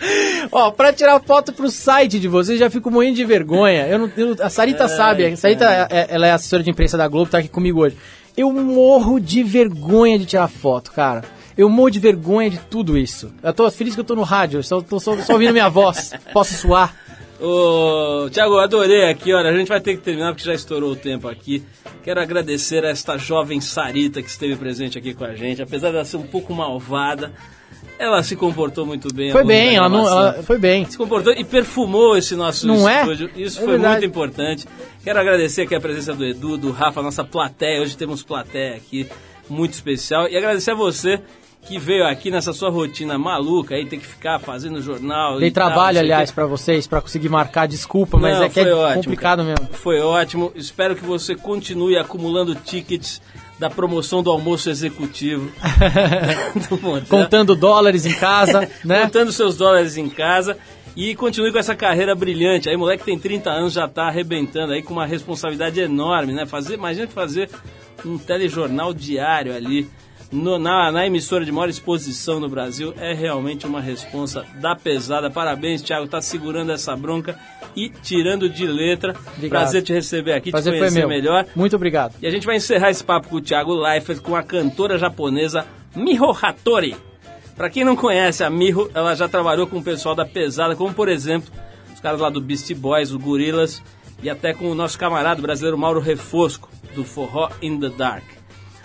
[0.50, 3.86] Ó, pra tirar foto pro site de vocês, já fico morrendo de vergonha.
[3.86, 7.06] Eu não, eu- a Sarita sabe, a Sarita é, ela é assessora de imprensa da
[7.08, 7.96] Globo, tá aqui comigo hoje.
[8.36, 11.22] Eu morro de vergonha de tirar foto, cara.
[11.56, 13.32] Eu morro de vergonha de tudo isso.
[13.42, 16.12] Eu tô feliz que eu tô no rádio, só, tô só, só ouvindo minha voz.
[16.32, 16.94] Posso suar.
[17.38, 20.96] Ô, Tiago, adorei aqui, olha, a gente vai ter que terminar porque já estourou o
[20.96, 21.62] tempo aqui.
[22.02, 26.04] Quero agradecer a esta jovem Sarita que esteve presente aqui com a gente, apesar dela
[26.04, 27.32] ser um pouco malvada,
[28.00, 29.30] ela se comportou muito bem.
[29.30, 30.06] Foi bem, ela não.
[30.08, 30.86] Ela, foi bem.
[30.86, 33.02] se comportou e perfumou esse nosso Não é?
[33.02, 33.30] estúdio.
[33.36, 33.92] Isso É foi verdade.
[34.00, 34.66] muito importante.
[35.04, 37.80] Quero agradecer aqui a presença do Edu, do Rafa, nossa plateia.
[37.82, 39.06] Hoje temos plateia aqui
[39.48, 40.26] muito especial.
[40.28, 41.20] E agradecer a você
[41.62, 45.38] que veio aqui nessa sua rotina maluca aí, tem que ficar fazendo jornal.
[45.38, 46.04] Dei tal, trabalho, quê.
[46.04, 47.68] aliás, pra vocês, pra conseguir marcar.
[47.68, 49.48] Desculpa, mas Não, é que é ótimo, complicado cara.
[49.60, 49.68] mesmo.
[49.74, 50.52] Foi ótimo.
[50.54, 53.20] Espero que você continue acumulando tickets
[53.58, 55.52] da promoção do almoço executivo.
[56.68, 57.06] do.
[57.06, 59.02] Contando dólares em casa, né?
[59.02, 60.56] Contando seus dólares em casa.
[60.96, 62.68] E continue com essa carreira brilhante.
[62.68, 66.46] Aí, moleque tem 30 anos, já tá arrebentando aí com uma responsabilidade enorme, né?
[66.46, 67.48] Fazer, imagina que fazer
[68.04, 69.88] um telejornal diário ali
[70.32, 75.30] no- na, na emissora de maior exposição no Brasil é realmente uma responsa da pesada.
[75.30, 77.38] Parabéns, Thiago, tá segurando essa bronca
[77.76, 79.14] e tirando de letra.
[79.36, 79.60] Obrigado.
[79.62, 81.08] Prazer te receber aqui, Prazer te foi conhecer meu.
[81.08, 81.46] melhor.
[81.54, 82.14] Muito obrigado.
[82.22, 85.66] E a gente vai encerrar esse papo com o Thiago Leifert com a cantora japonesa
[85.94, 86.96] Miho Hattori.
[87.56, 90.94] Pra quem não conhece a Miho, ela já trabalhou com o pessoal da pesada, como
[90.94, 91.50] por exemplo,
[91.92, 93.82] os caras lá do Beastie Boys, o Gorillaz,
[94.22, 98.24] e até com o nosso camarada brasileiro Mauro Refosco, do Forró in the Dark.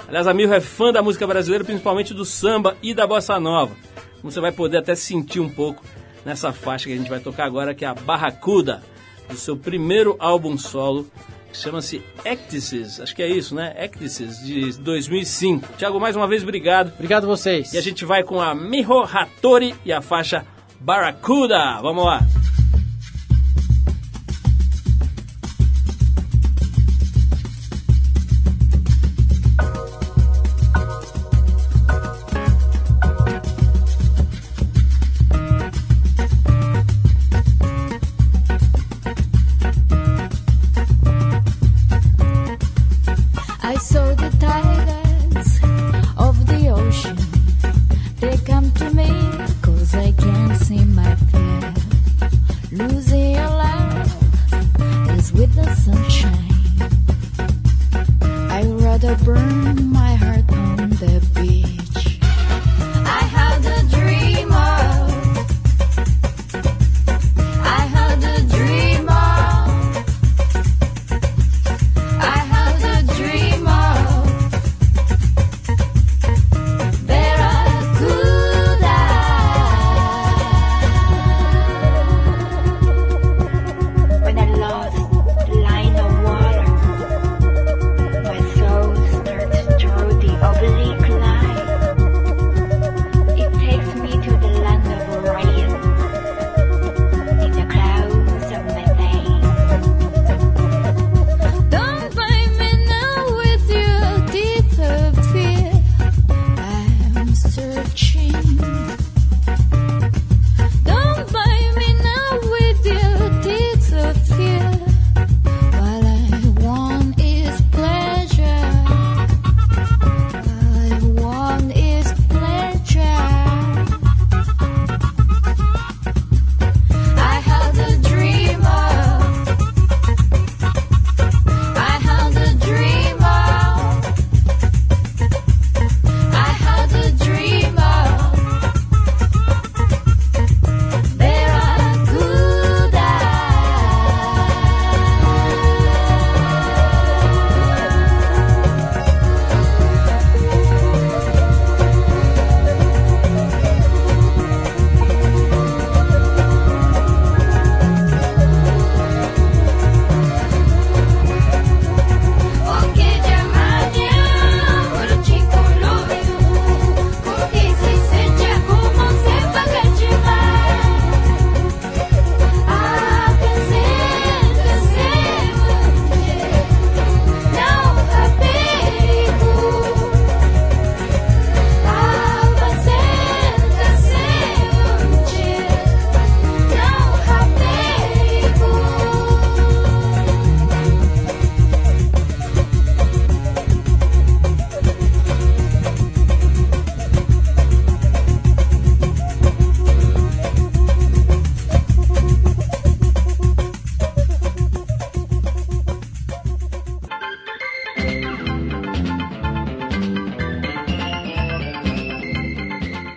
[0.08, 3.76] Aliás, a Miho é fã da música brasileira, principalmente do samba e da bossa nova.
[4.22, 5.84] Como você vai poder até sentir um pouco
[6.24, 8.82] nessa faixa que a gente vai tocar agora, que é a Barracuda,
[9.30, 11.08] do seu primeiro álbum solo,
[11.52, 13.74] que chama-se Ectices, acho que é isso, né?
[13.78, 15.74] Ectices, de 2005.
[15.78, 16.94] Tiago, mais uma vez, obrigado.
[16.94, 17.74] Obrigado a vocês.
[17.74, 20.46] E a gente vai com a Miho Hattori e a faixa
[20.80, 21.80] Barracuda.
[21.82, 22.22] Vamos lá.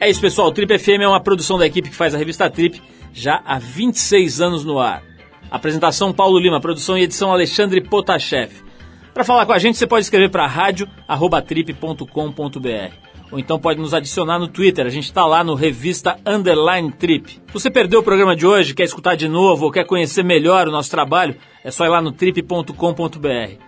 [0.08, 0.48] É isso, pessoal.
[0.48, 2.80] O Trip FM é uma produção da equipe que faz a revista Trip
[3.12, 5.02] já há 26 anos no ar.
[5.50, 8.50] Apresentação Paulo Lima, produção e edição Alexandre Potashev.
[9.12, 12.94] Para falar com a gente, você pode escrever para rádio@trip.com.br
[13.30, 14.86] ou então pode nos adicionar no Twitter.
[14.86, 17.32] A gente está lá no Revista Underline Trip.
[17.32, 20.68] Se você perdeu o programa de hoje, quer escutar de novo ou quer conhecer melhor
[20.68, 23.67] o nosso trabalho, é só ir lá no trip.com.br.